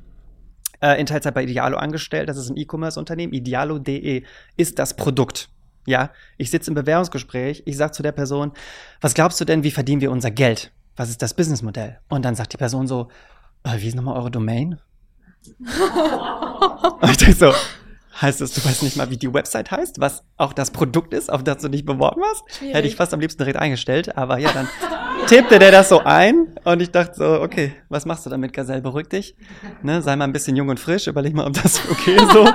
äh, 0.81 0.99
in 0.99 1.07
Teilzeit 1.07 1.33
bei 1.33 1.45
Idealo 1.45 1.77
angestellt. 1.77 2.29
Das 2.29 2.37
ist 2.37 2.51
ein 2.51 2.57
E-Commerce-Unternehmen. 2.57 3.33
Idealo.de 3.33 4.25
ist 4.57 4.81
das 4.81 4.97
Produkt. 4.97 5.49
Ja, 5.87 6.11
ich 6.39 6.51
sitze 6.51 6.73
im 6.73 6.75
Bewerbungsgespräch, 6.75 7.63
ich 7.67 7.77
sage 7.77 7.93
zu 7.93 8.03
der 8.03 8.11
Person, 8.11 8.51
was 9.01 9.15
glaubst 9.15 9.41
du 9.41 9.45
denn, 9.45 9.63
wie 9.63 9.71
verdienen 9.71 10.01
wir 10.01 10.11
unser 10.11 10.33
Geld? 10.33 10.73
Was 10.97 11.11
ist 11.11 11.23
das 11.23 11.35
Businessmodell? 11.35 11.99
Und 12.09 12.25
dann 12.25 12.35
sagt 12.35 12.53
die 12.53 12.57
Person 12.57 12.87
so, 12.87 13.09
äh, 13.65 13.79
wie 13.79 13.89
ist 13.89 13.95
nochmal 13.95 14.17
eure 14.17 14.31
Domain? 14.31 14.79
Und 17.01 17.11
ich 17.11 17.17
denke 17.19 17.35
so, 17.35 17.53
heißt 18.21 18.41
das, 18.41 18.53
du 18.53 18.65
weißt 18.65 18.83
nicht 18.83 18.97
mal, 18.97 19.11
wie 19.11 19.17
die 19.17 19.33
Website 19.33 19.71
heißt, 19.71 20.01
was 20.01 20.23
auch 20.37 20.53
das 20.53 20.71
Produkt 20.71 21.13
ist, 21.13 21.33
auf 21.33 21.43
das 21.43 21.59
du 21.59 21.69
dich 21.69 21.85
beworben 21.85 22.23
hast? 22.25 22.45
Schwierig. 22.57 22.75
Hätte 22.75 22.89
ich 22.89 22.97
fast 22.97 23.13
am 23.13 23.21
liebsten 23.21 23.39
direkt 23.39 23.59
eingestellt, 23.59 24.17
aber 24.17 24.39
ja, 24.39 24.53
dann 24.53 24.69
tippte 25.27 25.59
der 25.59 25.73
das 25.73 25.89
so 25.89 26.01
ein 26.01 26.55
und 26.65 26.81
ich 26.81 26.91
dachte 26.91 27.15
so, 27.17 27.41
okay, 27.43 27.75
was 27.89 28.07
machst 28.07 28.25
du 28.27 28.31
damit, 28.31 28.53
Gazelle? 28.53 28.83
Beruhig 28.83 29.09
dich, 29.09 29.37
ne, 29.83 30.03
sei 30.03 30.17
mal 30.17 30.25
ein 30.25 30.33
bisschen 30.33 30.57
jung 30.57 30.69
und 30.69 30.81
frisch, 30.81 31.07
überleg 31.07 31.35
mal, 31.35 31.47
ob 31.47 31.55
das 31.55 31.81
okay 31.91 32.17
ist 32.17 32.31
so. 32.33 32.47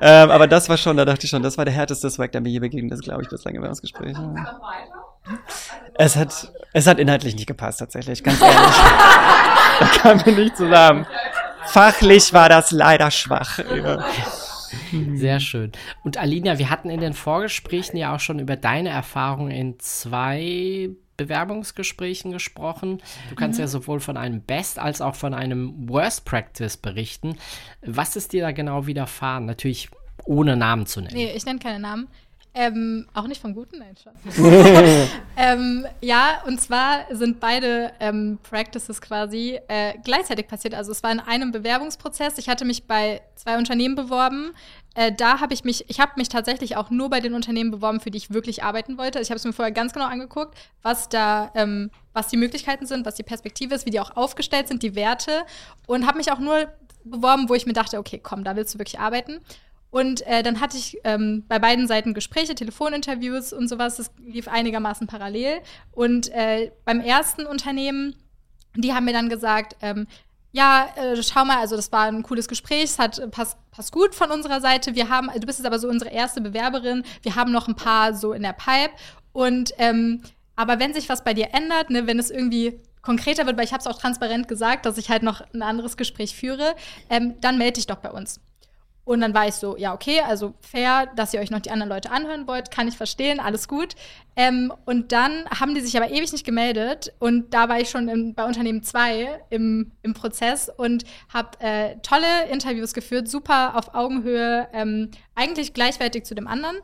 ähm, 0.00 0.30
aber 0.30 0.46
das 0.46 0.68
war 0.68 0.76
schon, 0.76 0.96
da 0.96 1.04
dachte 1.04 1.24
ich 1.24 1.30
schon, 1.30 1.42
das 1.42 1.56
war 1.56 1.64
der 1.64 1.74
härteste 1.74 2.10
Swag, 2.10 2.32
der 2.32 2.40
mir 2.40 2.50
je 2.50 2.60
begegnet 2.60 2.92
ist, 2.92 3.02
glaube 3.02 3.22
ich, 3.22 3.28
bislang 3.28 3.54
im 3.54 3.60
Bewerbungsgespräch. 3.62 4.16
Ja. 4.16 4.60
Es 5.94 6.16
hat, 6.16 6.52
es 6.72 6.86
hat 6.86 6.98
inhaltlich 6.98 7.34
nicht 7.34 7.46
gepasst, 7.46 7.78
tatsächlich, 7.80 8.22
ganz 8.22 8.40
ehrlich. 8.40 8.56
da 9.80 9.86
kamen 9.86 10.26
wir 10.26 10.32
nicht 10.32 10.56
zusammen. 10.56 11.06
Fachlich 11.66 12.32
war 12.32 12.48
das 12.48 12.70
leider 12.70 13.10
schwach. 13.10 13.58
Ja. 13.58 14.04
Sehr 15.14 15.40
schön. 15.40 15.72
Und 16.02 16.16
Alina, 16.18 16.58
wir 16.58 16.70
hatten 16.70 16.90
in 16.90 17.00
den 17.00 17.14
Vorgesprächen 17.14 17.96
ja 17.96 18.14
auch 18.14 18.20
schon 18.20 18.38
über 18.38 18.56
deine 18.56 18.90
Erfahrungen 18.90 19.50
in 19.50 19.78
zwei 19.78 20.90
Bewerbungsgesprächen 21.16 22.32
gesprochen. 22.32 23.00
Du 23.30 23.36
kannst 23.36 23.58
mhm. 23.58 23.64
ja 23.64 23.68
sowohl 23.68 24.00
von 24.00 24.16
einem 24.16 24.40
Best 24.40 24.78
als 24.78 25.00
auch 25.00 25.14
von 25.14 25.32
einem 25.32 25.88
Worst 25.88 26.24
Practice 26.24 26.76
berichten. 26.76 27.36
Was 27.82 28.16
ist 28.16 28.32
dir 28.32 28.42
da 28.42 28.52
genau 28.52 28.86
widerfahren? 28.86 29.46
Natürlich 29.46 29.90
ohne 30.24 30.56
Namen 30.56 30.86
zu 30.86 31.00
nennen. 31.00 31.14
Nee, 31.14 31.32
ich 31.34 31.44
nenne 31.44 31.58
keine 31.58 31.78
Namen. 31.78 32.08
Ähm, 32.56 33.08
auch 33.14 33.26
nicht 33.26 33.40
vom 33.40 33.52
Guten, 33.52 33.80
nein, 33.80 33.96
schon. 34.00 34.12
ähm, 35.36 35.86
ja, 36.00 36.40
und 36.46 36.60
zwar 36.60 37.04
sind 37.10 37.40
beide 37.40 37.92
ähm, 37.98 38.38
Practices 38.48 39.00
quasi 39.00 39.58
äh, 39.66 39.94
gleichzeitig 40.04 40.46
passiert. 40.46 40.72
Also 40.72 40.92
es 40.92 41.02
war 41.02 41.10
in 41.10 41.18
einem 41.18 41.50
Bewerbungsprozess. 41.50 42.38
Ich 42.38 42.48
hatte 42.48 42.64
mich 42.64 42.86
bei 42.86 43.22
zwei 43.34 43.58
Unternehmen 43.58 43.96
beworben. 43.96 44.52
Äh, 44.94 45.12
da 45.12 45.40
habe 45.40 45.52
ich 45.52 45.64
mich, 45.64 45.90
ich 45.90 45.98
habe 45.98 46.12
mich 46.16 46.28
tatsächlich 46.28 46.76
auch 46.76 46.90
nur 46.90 47.10
bei 47.10 47.18
den 47.18 47.34
Unternehmen 47.34 47.72
beworben, 47.72 47.98
für 47.98 48.12
die 48.12 48.18
ich 48.18 48.32
wirklich 48.32 48.62
arbeiten 48.62 48.98
wollte. 48.98 49.18
Ich 49.18 49.30
habe 49.30 49.36
es 49.36 49.44
mir 49.44 49.52
vorher 49.52 49.72
ganz 49.72 49.92
genau 49.92 50.06
angeguckt, 50.06 50.56
was 50.82 51.08
da, 51.08 51.50
ähm, 51.56 51.90
was 52.12 52.28
die 52.28 52.36
Möglichkeiten 52.36 52.86
sind, 52.86 53.04
was 53.04 53.16
die 53.16 53.24
Perspektive 53.24 53.74
ist, 53.74 53.84
wie 53.84 53.90
die 53.90 53.98
auch 53.98 54.16
aufgestellt 54.16 54.68
sind, 54.68 54.84
die 54.84 54.94
Werte. 54.94 55.42
Und 55.88 56.06
habe 56.06 56.18
mich 56.18 56.30
auch 56.30 56.38
nur 56.38 56.68
beworben, 57.04 57.48
wo 57.48 57.54
ich 57.54 57.66
mir 57.66 57.72
dachte, 57.72 57.98
okay, 57.98 58.20
komm, 58.22 58.44
da 58.44 58.54
willst 58.54 58.74
du 58.74 58.78
wirklich 58.78 59.00
arbeiten. 59.00 59.40
Und 59.94 60.26
äh, 60.26 60.42
dann 60.42 60.58
hatte 60.58 60.76
ich 60.76 60.98
ähm, 61.04 61.44
bei 61.46 61.60
beiden 61.60 61.86
Seiten 61.86 62.14
Gespräche, 62.14 62.56
Telefoninterviews 62.56 63.52
und 63.52 63.68
sowas. 63.68 63.98
Das 63.98 64.10
lief 64.26 64.48
einigermaßen 64.48 65.06
parallel. 65.06 65.60
Und 65.92 66.32
äh, 66.32 66.72
beim 66.84 66.98
ersten 66.98 67.46
Unternehmen, 67.46 68.16
die 68.74 68.92
haben 68.92 69.04
mir 69.04 69.12
dann 69.12 69.28
gesagt, 69.28 69.76
ähm, 69.82 70.08
ja, 70.50 70.88
äh, 70.96 71.22
schau 71.22 71.44
mal, 71.44 71.58
also 71.58 71.76
das 71.76 71.92
war 71.92 72.06
ein 72.06 72.24
cooles 72.24 72.48
Gespräch, 72.48 72.82
es 72.82 72.98
hat 72.98 73.20
äh, 73.20 73.28
passt, 73.28 73.56
passt 73.70 73.92
gut 73.92 74.16
von 74.16 74.32
unserer 74.32 74.60
Seite. 74.60 74.96
Wir 74.96 75.10
haben, 75.10 75.30
du 75.32 75.46
bist 75.46 75.60
jetzt 75.60 75.66
aber 75.66 75.78
so 75.78 75.88
unsere 75.88 76.10
erste 76.10 76.40
Bewerberin. 76.40 77.04
Wir 77.22 77.36
haben 77.36 77.52
noch 77.52 77.68
ein 77.68 77.76
paar 77.76 78.14
so 78.14 78.32
in 78.32 78.42
der 78.42 78.52
Pipe. 78.52 78.94
Und 79.32 79.74
ähm, 79.78 80.22
aber 80.56 80.80
wenn 80.80 80.92
sich 80.92 81.08
was 81.08 81.22
bei 81.22 81.34
dir 81.34 81.50
ändert, 81.52 81.90
ne, 81.90 82.08
wenn 82.08 82.18
es 82.18 82.32
irgendwie 82.32 82.80
konkreter 83.00 83.46
wird, 83.46 83.56
weil 83.56 83.64
ich 83.64 83.72
habe 83.72 83.80
es 83.80 83.86
auch 83.86 84.00
transparent 84.00 84.48
gesagt, 84.48 84.86
dass 84.86 84.98
ich 84.98 85.08
halt 85.08 85.22
noch 85.22 85.40
ein 85.54 85.62
anderes 85.62 85.96
Gespräch 85.96 86.34
führe, 86.34 86.74
ähm, 87.10 87.34
dann 87.40 87.58
melde 87.58 87.74
dich 87.74 87.86
doch 87.86 87.98
bei 87.98 88.10
uns. 88.10 88.40
Und 89.04 89.20
dann 89.20 89.34
war 89.34 89.46
ich 89.46 89.54
so, 89.54 89.76
ja, 89.76 89.92
okay, 89.92 90.20
also 90.20 90.54
fair, 90.60 91.06
dass 91.14 91.34
ihr 91.34 91.40
euch 91.40 91.50
noch 91.50 91.60
die 91.60 91.70
anderen 91.70 91.90
Leute 91.90 92.10
anhören 92.10 92.46
wollt, 92.46 92.70
kann 92.70 92.88
ich 92.88 92.96
verstehen, 92.96 93.38
alles 93.38 93.68
gut. 93.68 93.94
Ähm, 94.34 94.72
und 94.86 95.12
dann 95.12 95.44
haben 95.50 95.74
die 95.74 95.82
sich 95.82 95.96
aber 95.96 96.10
ewig 96.10 96.32
nicht 96.32 96.44
gemeldet 96.44 97.12
und 97.18 97.52
da 97.52 97.68
war 97.68 97.78
ich 97.80 97.90
schon 97.90 98.08
in, 98.08 98.34
bei 98.34 98.44
Unternehmen 98.44 98.82
2 98.82 99.42
im, 99.50 99.92
im 100.02 100.14
Prozess 100.14 100.70
und 100.74 101.04
habe 101.32 101.60
äh, 101.60 101.96
tolle 102.02 102.48
Interviews 102.50 102.94
geführt, 102.94 103.28
super 103.28 103.76
auf 103.76 103.94
Augenhöhe, 103.94 104.68
ähm, 104.72 105.10
eigentlich 105.34 105.74
gleichwertig 105.74 106.24
zu 106.24 106.34
dem 106.34 106.46
anderen. 106.46 106.76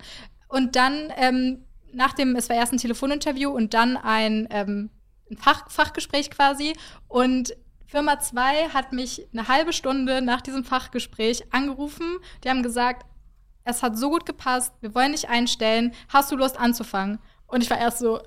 Und 0.49 0.77
dann 0.77 1.13
ähm, 1.17 1.65
nach 1.93 2.13
dem, 2.13 2.37
es 2.37 2.49
war 2.49 2.57
erst 2.57 2.73
ein 2.73 2.79
Telefoninterview 2.79 3.51
und 3.51 3.73
dann 3.75 3.97
ein, 3.97 4.47
ähm, 4.51 4.91
ein 5.31 5.37
Fach, 5.37 5.71
Fachgespräch 5.71 6.31
quasi 6.31 6.75
und 7.09 7.55
Firma 7.91 8.21
2 8.21 8.69
hat 8.69 8.93
mich 8.93 9.27
eine 9.33 9.49
halbe 9.49 9.73
Stunde 9.73 10.23
nach 10.23 10.41
diesem 10.43 10.63
Fachgespräch 10.63 11.53
angerufen. 11.53 12.19
Die 12.45 12.49
haben 12.49 12.63
gesagt, 12.63 13.05
es 13.65 13.83
hat 13.83 13.99
so 13.99 14.11
gut 14.11 14.25
gepasst, 14.27 14.73
wir 14.81 14.95
wollen 14.95 15.11
dich 15.11 15.29
einstellen, 15.29 15.93
hast 16.09 16.31
du 16.31 16.37
Lust 16.37 16.59
anzufangen? 16.59 17.19
Und 17.49 17.65
ich 17.65 17.71
war 17.71 17.79
erst 17.79 17.99
so, 17.99 18.21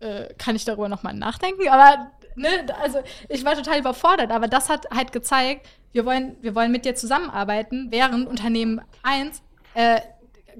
äh, 0.00 0.34
kann 0.36 0.56
ich 0.56 0.64
darüber 0.64 0.88
nochmal 0.88 1.14
nachdenken? 1.14 1.68
Aber, 1.68 2.10
ne, 2.34 2.66
also 2.82 3.02
ich 3.28 3.44
war 3.44 3.54
total 3.54 3.78
überfordert, 3.78 4.32
aber 4.32 4.48
das 4.48 4.68
hat 4.68 4.90
halt 4.92 5.12
gezeigt, 5.12 5.64
wir 5.92 6.04
wollen, 6.04 6.36
wir 6.40 6.56
wollen 6.56 6.72
mit 6.72 6.84
dir 6.84 6.96
zusammenarbeiten, 6.96 7.92
während 7.92 8.26
Unternehmen 8.26 8.80
1 9.04 9.42
äh, 9.74 10.00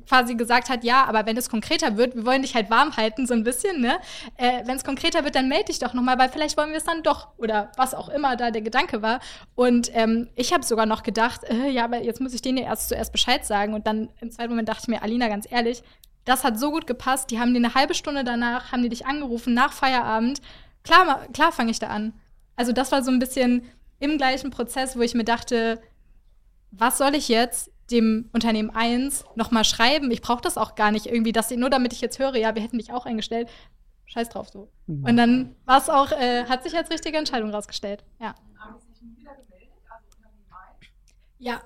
quasi 0.09 0.35
gesagt 0.35 0.69
hat, 0.69 0.85
ja, 0.85 1.05
aber 1.05 1.27
wenn 1.27 1.37
es 1.37 1.49
konkreter 1.49 1.97
wird, 1.97 2.15
wir 2.15 2.27
wollen 2.27 2.43
dich 2.43 2.55
halt 2.55 2.71
warm 2.71 2.97
halten, 2.97 3.27
so 3.27 3.35
ein 3.35 3.45
bisschen, 3.45 3.81
ne? 3.81 3.99
Äh, 4.37 4.67
wenn 4.67 4.77
es 4.77 4.85
konkreter 4.85 5.25
wird, 5.25 5.35
dann 5.35 5.49
melde 5.49 5.67
dich 5.67 5.79
doch 5.79 5.95
nochmal, 5.95 6.19
weil 6.19 6.29
vielleicht 6.29 6.57
wollen 6.57 6.71
wir 6.71 6.79
es 6.79 6.85
dann 6.85 7.03
doch 7.03 7.29
oder 7.37 7.73
was 7.77 7.95
auch 7.95 8.09
immer 8.09 8.37
da 8.37 8.51
der 8.51 8.63
Gedanke 8.63 9.03
war. 9.03 9.21
Und 9.55 9.91
ähm, 9.95 10.29
ich 10.37 10.53
habe 10.53 10.65
sogar 10.65 10.87
noch 10.87 11.03
gedacht, 11.03 11.45
äh, 11.45 11.69
ja, 11.69 11.85
aber 11.85 12.03
jetzt 12.03 12.21
muss 12.21 12.35
ich 12.35 12.43
denen 12.43 12.59
ja 12.59 12.65
erst 12.65 12.89
zuerst 12.89 13.13
Bescheid 13.13 13.45
sagen. 13.45 13.75
Und 13.75 13.87
dann 13.87 14.09
im 14.21 14.31
zweiten 14.31 14.51
Moment 14.51 14.69
dachte 14.69 14.83
ich 14.83 14.89
mir, 14.89 15.03
Alina, 15.03 15.29
ganz 15.29 15.51
ehrlich, 15.51 15.83
das 16.25 16.45
hat 16.45 16.59
so 16.59 16.71
gut 16.71 16.87
gepasst. 16.87 17.31
Die 17.31 17.39
haben 17.39 17.53
dir 17.53 17.59
eine 17.59 17.75
halbe 17.75 17.95
Stunde 17.95 18.25
danach, 18.25 18.73
haben 18.73 18.83
die 18.83 18.89
dich 18.89 19.07
angerufen 19.07 19.55
nach 19.55 19.73
Feierabend. 19.73 20.41
Klar, 20.83 21.27
klar 21.33 21.53
fange 21.53 21.71
ich 21.71 21.79
da 21.79 21.89
an. 21.89 22.13
Also 22.57 22.73
das 22.73 22.93
war 22.93 23.03
so 23.03 23.11
ein 23.11 23.19
bisschen 23.19 23.63
im 23.99 24.19
gleichen 24.19 24.51
Prozess, 24.51 24.97
wo 24.97 25.03
ich 25.03 25.15
mir 25.15 25.25
dachte, 25.25 25.81
was 26.71 26.99
soll 26.99 27.15
ich 27.15 27.29
jetzt? 27.29 27.71
Dem 27.91 28.29
Unternehmen 28.33 28.71
1 28.71 29.25
nochmal 29.35 29.65
schreiben. 29.65 30.11
Ich 30.11 30.23
brauche 30.23 30.43
das 30.43 30.57
auch 30.57 30.75
gar 30.75 30.91
nicht 30.91 31.07
irgendwie, 31.07 31.33
dass 31.33 31.49
sie, 31.49 31.57
nur 31.57 31.71
damit 31.71 31.93
ich 31.93 32.01
jetzt 32.01 32.19
höre, 32.19 32.37
ja, 32.37 32.55
wir 32.55 32.63
hätten 32.63 32.79
dich 32.79 32.93
auch 32.93 33.07
eingestellt. 33.07 33.49
Scheiß 34.07 34.29
drauf 34.29 34.49
so. 34.49 34.69
Mhm. 34.87 35.05
Und 35.05 35.17
dann 35.17 35.57
war 35.65 35.79
es 35.79 35.89
auch, 35.89 36.13
äh, 36.13 36.45
hat 36.45 36.63
sich 36.63 36.77
als 36.77 36.91
richtige 36.91 37.17
Entscheidung 37.19 37.51
rausgestellt. 37.51 38.05
Ja. 38.21 38.35
Ja. 41.39 41.63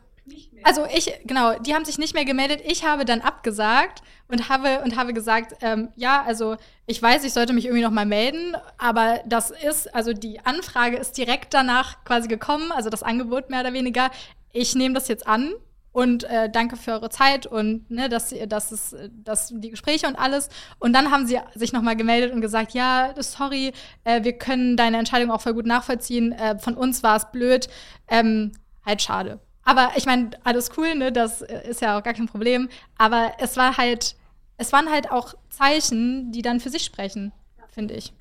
Also 0.62 0.85
ich, 0.94 1.12
genau, 1.24 1.59
die 1.59 1.74
haben 1.74 1.85
sich 1.85 1.98
nicht 1.98 2.14
mehr 2.14 2.24
gemeldet. 2.24 2.61
Ich 2.64 2.85
habe 2.85 3.04
dann 3.04 3.20
abgesagt 3.20 4.02
und 4.28 4.48
habe 4.48 4.83
und 4.83 4.96
habe 4.96 5.14
gesagt, 5.14 5.54
ähm, 5.62 5.88
ja, 5.96 6.22
also 6.22 6.57
ich 6.87 7.00
weiß, 7.00 7.24
ich 7.24 7.33
sollte 7.33 7.52
mich 7.52 7.64
irgendwie 7.64 7.85
noch 7.85 7.90
mal 7.90 8.04
melden, 8.04 8.57
aber 8.76 9.20
das 9.26 9.50
ist, 9.50 9.94
also 9.94 10.12
die 10.12 10.44
Anfrage 10.44 10.96
ist 10.96 11.16
direkt 11.16 11.54
danach 11.54 12.04
quasi 12.04 12.28
gekommen, 12.28 12.72
also 12.72 12.90
das 12.90 13.02
Angebot 13.02 13.48
mehr 13.48 13.61
oder 13.61 13.72
weniger. 13.72 14.11
Ich 14.52 14.74
nehme 14.74 14.94
das 14.94 15.09
jetzt 15.09 15.26
an 15.26 15.54
und 15.92 16.24
äh, 16.24 16.51
danke 16.51 16.77
für 16.77 16.92
eure 16.92 17.11
Zeit 17.11 17.46
und 17.46 17.90
ne, 17.90 18.09
dass, 18.09 18.35
dass, 18.46 18.72
es, 18.72 18.94
dass 19.11 19.53
die 19.55 19.70
Gespräche 19.70 20.07
und 20.07 20.16
alles. 20.16 20.48
Und 20.79 20.92
dann 20.92 21.11
haben 21.11 21.27
sie 21.27 21.38
sich 21.55 21.72
nochmal 21.72 21.96
gemeldet 21.96 22.33
und 22.33 22.40
gesagt, 22.40 22.72
ja, 22.72 23.14
sorry, 23.18 23.72
äh, 24.05 24.22
wir 24.22 24.35
können 24.35 24.77
deine 24.77 24.98
Entscheidung 24.98 25.31
auch 25.31 25.40
voll 25.40 25.55
gut 25.55 25.66
nachvollziehen. 25.66 26.33
Äh, 26.33 26.59
von 26.59 26.74
uns 26.74 27.03
war 27.03 27.16
es 27.16 27.31
blöd. 27.31 27.68
Ähm, 28.09 28.53
halt 28.85 29.03
schade. 29.03 29.40
Aber 29.64 29.90
ich 29.96 30.07
meine, 30.07 30.31
alles 30.44 30.70
cool, 30.77 30.94
ne? 30.94 31.12
Das 31.12 31.42
äh, 31.42 31.68
ist 31.68 31.81
ja 31.81 31.98
auch 31.98 32.03
gar 32.03 32.14
kein 32.14 32.27
Problem. 32.27 32.68
Aber 32.96 33.33
es 33.38 33.57
war 33.57 33.77
halt, 33.77 34.16
es 34.57 34.72
waren 34.72 34.90
halt 34.90 35.11
auch 35.11 35.35
Zeichen, 35.51 36.33
die 36.33 36.42
dann 36.42 36.61
für 36.61 36.70
sich 36.70 36.85
sprechen, 36.85 37.33
finde 37.70 37.94
ich. 37.94 38.12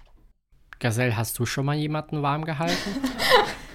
Gazelle, 0.80 1.16
hast 1.16 1.40
du 1.40 1.46
schon 1.46 1.66
mal 1.66 1.76
jemanden 1.76 2.22
warm 2.22 2.46
gehalten? 2.46 3.02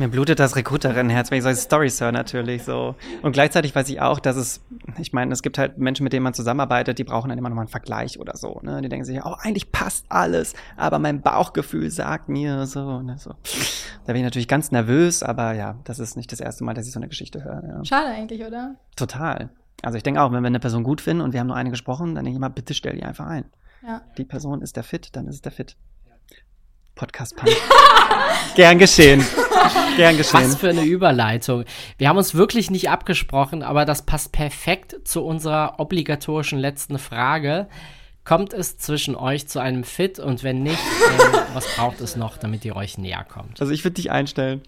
Mir 0.00 0.08
blutet 0.08 0.40
das 0.40 0.56
Recruiterinnenherz, 0.56 1.30
wenn 1.30 1.36
ich 1.36 1.44
solche 1.44 1.60
Storys 1.60 2.00
höre, 2.00 2.10
natürlich 2.10 2.62
so. 2.62 2.94
Und 3.20 3.32
gleichzeitig 3.32 3.74
weiß 3.74 3.86
ich 3.90 4.00
auch, 4.00 4.18
dass 4.18 4.34
es, 4.34 4.64
ich 4.98 5.12
meine, 5.12 5.30
es 5.30 5.42
gibt 5.42 5.58
halt 5.58 5.76
Menschen, 5.76 6.04
mit 6.04 6.14
denen 6.14 6.22
man 6.22 6.32
zusammenarbeitet, 6.32 6.98
die 6.98 7.04
brauchen 7.04 7.28
dann 7.28 7.36
immer 7.36 7.50
nochmal 7.50 7.64
einen 7.64 7.70
Vergleich 7.70 8.18
oder 8.18 8.34
so. 8.34 8.60
Ne? 8.62 8.80
Die 8.80 8.88
denken 8.88 9.04
sich, 9.04 9.22
oh, 9.22 9.34
eigentlich 9.40 9.72
passt 9.72 10.06
alles, 10.08 10.54
aber 10.78 10.98
mein 10.98 11.20
Bauchgefühl 11.20 11.90
sagt 11.90 12.30
mir 12.30 12.66
so. 12.66 13.02
Ne? 13.02 13.18
so. 13.18 13.34
Da 14.06 14.14
bin 14.14 14.16
ich 14.16 14.22
natürlich 14.22 14.48
ganz 14.48 14.70
nervös, 14.70 15.22
aber 15.22 15.52
ja, 15.52 15.76
das 15.84 15.98
ist 15.98 16.16
nicht 16.16 16.32
das 16.32 16.40
erste 16.40 16.64
Mal, 16.64 16.72
dass 16.72 16.86
ich 16.86 16.94
so 16.94 16.98
eine 16.98 17.08
Geschichte 17.08 17.44
höre. 17.44 17.62
Ja. 17.62 17.84
Schade 17.84 18.08
eigentlich, 18.08 18.42
oder? 18.42 18.76
Total. 18.96 19.50
Also 19.82 19.98
ich 19.98 20.02
denke 20.02 20.22
auch, 20.22 20.32
wenn 20.32 20.42
wir 20.42 20.46
eine 20.46 20.60
Person 20.60 20.82
gut 20.82 21.02
finden 21.02 21.22
und 21.22 21.34
wir 21.34 21.40
haben 21.40 21.48
nur 21.48 21.56
eine 21.56 21.68
gesprochen, 21.68 22.14
dann 22.14 22.24
denke 22.24 22.30
ich 22.30 22.36
immer, 22.36 22.48
bitte 22.48 22.72
stell 22.72 22.96
die 22.96 23.02
einfach 23.02 23.26
ein. 23.26 23.44
Ja. 23.86 24.00
Die 24.16 24.24
Person 24.24 24.62
ist 24.62 24.76
der 24.76 24.82
Fit, 24.82 25.14
dann 25.14 25.26
ist 25.26 25.34
es 25.34 25.42
der 25.42 25.52
Fit. 25.52 25.76
Podcast 27.00 27.34
Punk. 27.34 27.56
Gern 28.56 28.78
geschehen. 28.78 29.24
Gern 29.96 30.18
geschehen. 30.18 30.42
Was 30.42 30.56
für 30.56 30.68
eine 30.68 30.82
Überleitung. 30.84 31.64
Wir 31.96 32.10
haben 32.10 32.18
uns 32.18 32.34
wirklich 32.34 32.70
nicht 32.70 32.90
abgesprochen, 32.90 33.62
aber 33.62 33.86
das 33.86 34.02
passt 34.02 34.32
perfekt 34.32 34.96
zu 35.04 35.24
unserer 35.24 35.80
obligatorischen 35.80 36.58
letzten 36.58 36.98
Frage. 36.98 37.68
Kommt 38.22 38.52
es 38.52 38.76
zwischen 38.76 39.16
euch 39.16 39.48
zu 39.48 39.60
einem 39.60 39.82
Fit 39.82 40.18
und 40.18 40.44
wenn 40.44 40.62
nicht, 40.62 40.76
äh, 40.76 41.38
was 41.54 41.74
braucht 41.74 42.02
es 42.02 42.16
noch, 42.16 42.36
damit 42.36 42.66
ihr 42.66 42.76
euch 42.76 42.98
näher 42.98 43.24
kommt? 43.26 43.62
Also 43.62 43.72
ich 43.72 43.82
würde 43.82 43.94
dich 43.94 44.10
einstellen. 44.10 44.60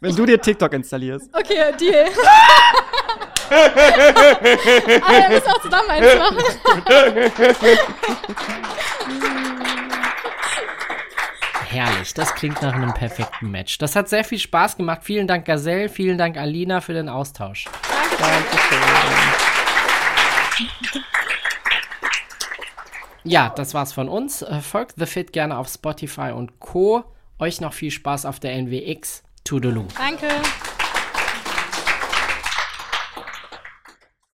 wenn 0.00 0.16
du 0.16 0.24
dir 0.24 0.40
TikTok 0.40 0.72
installierst. 0.72 1.28
Okay, 1.34 1.74
Deal. 1.78 2.06
Aber 3.50 5.18
wir 5.18 5.28
müssen 5.28 5.48
auch 5.48 5.60
zusammen 5.60 5.90
eins 5.90 6.06
machen. 6.18 6.38
Herrlich, 11.70 12.14
das 12.14 12.34
klingt 12.34 12.60
nach 12.62 12.74
einem 12.74 12.92
perfekten 12.92 13.48
Match. 13.48 13.78
Das 13.78 13.94
hat 13.94 14.08
sehr 14.08 14.24
viel 14.24 14.40
Spaß 14.40 14.76
gemacht. 14.76 15.02
Vielen 15.04 15.28
Dank, 15.28 15.44
Gazelle. 15.44 15.88
Vielen 15.88 16.18
Dank, 16.18 16.36
Alina, 16.36 16.80
für 16.80 16.94
den 16.94 17.08
Austausch. 17.08 17.66
Ja, 23.22 23.50
das 23.50 23.72
war's 23.72 23.92
von 23.92 24.08
uns. 24.08 24.42
Äh, 24.42 24.60
Folgt 24.60 24.94
The 24.96 25.06
Fit 25.06 25.32
gerne 25.32 25.58
auf 25.58 25.68
Spotify 25.68 26.32
und 26.34 26.58
Co. 26.58 27.04
Euch 27.38 27.60
noch 27.60 27.72
viel 27.72 27.92
Spaß 27.92 28.24
auf 28.24 28.40
der 28.40 28.54
NWX. 28.54 29.22
Toodaloo. 29.44 29.86
Danke. 29.96 30.26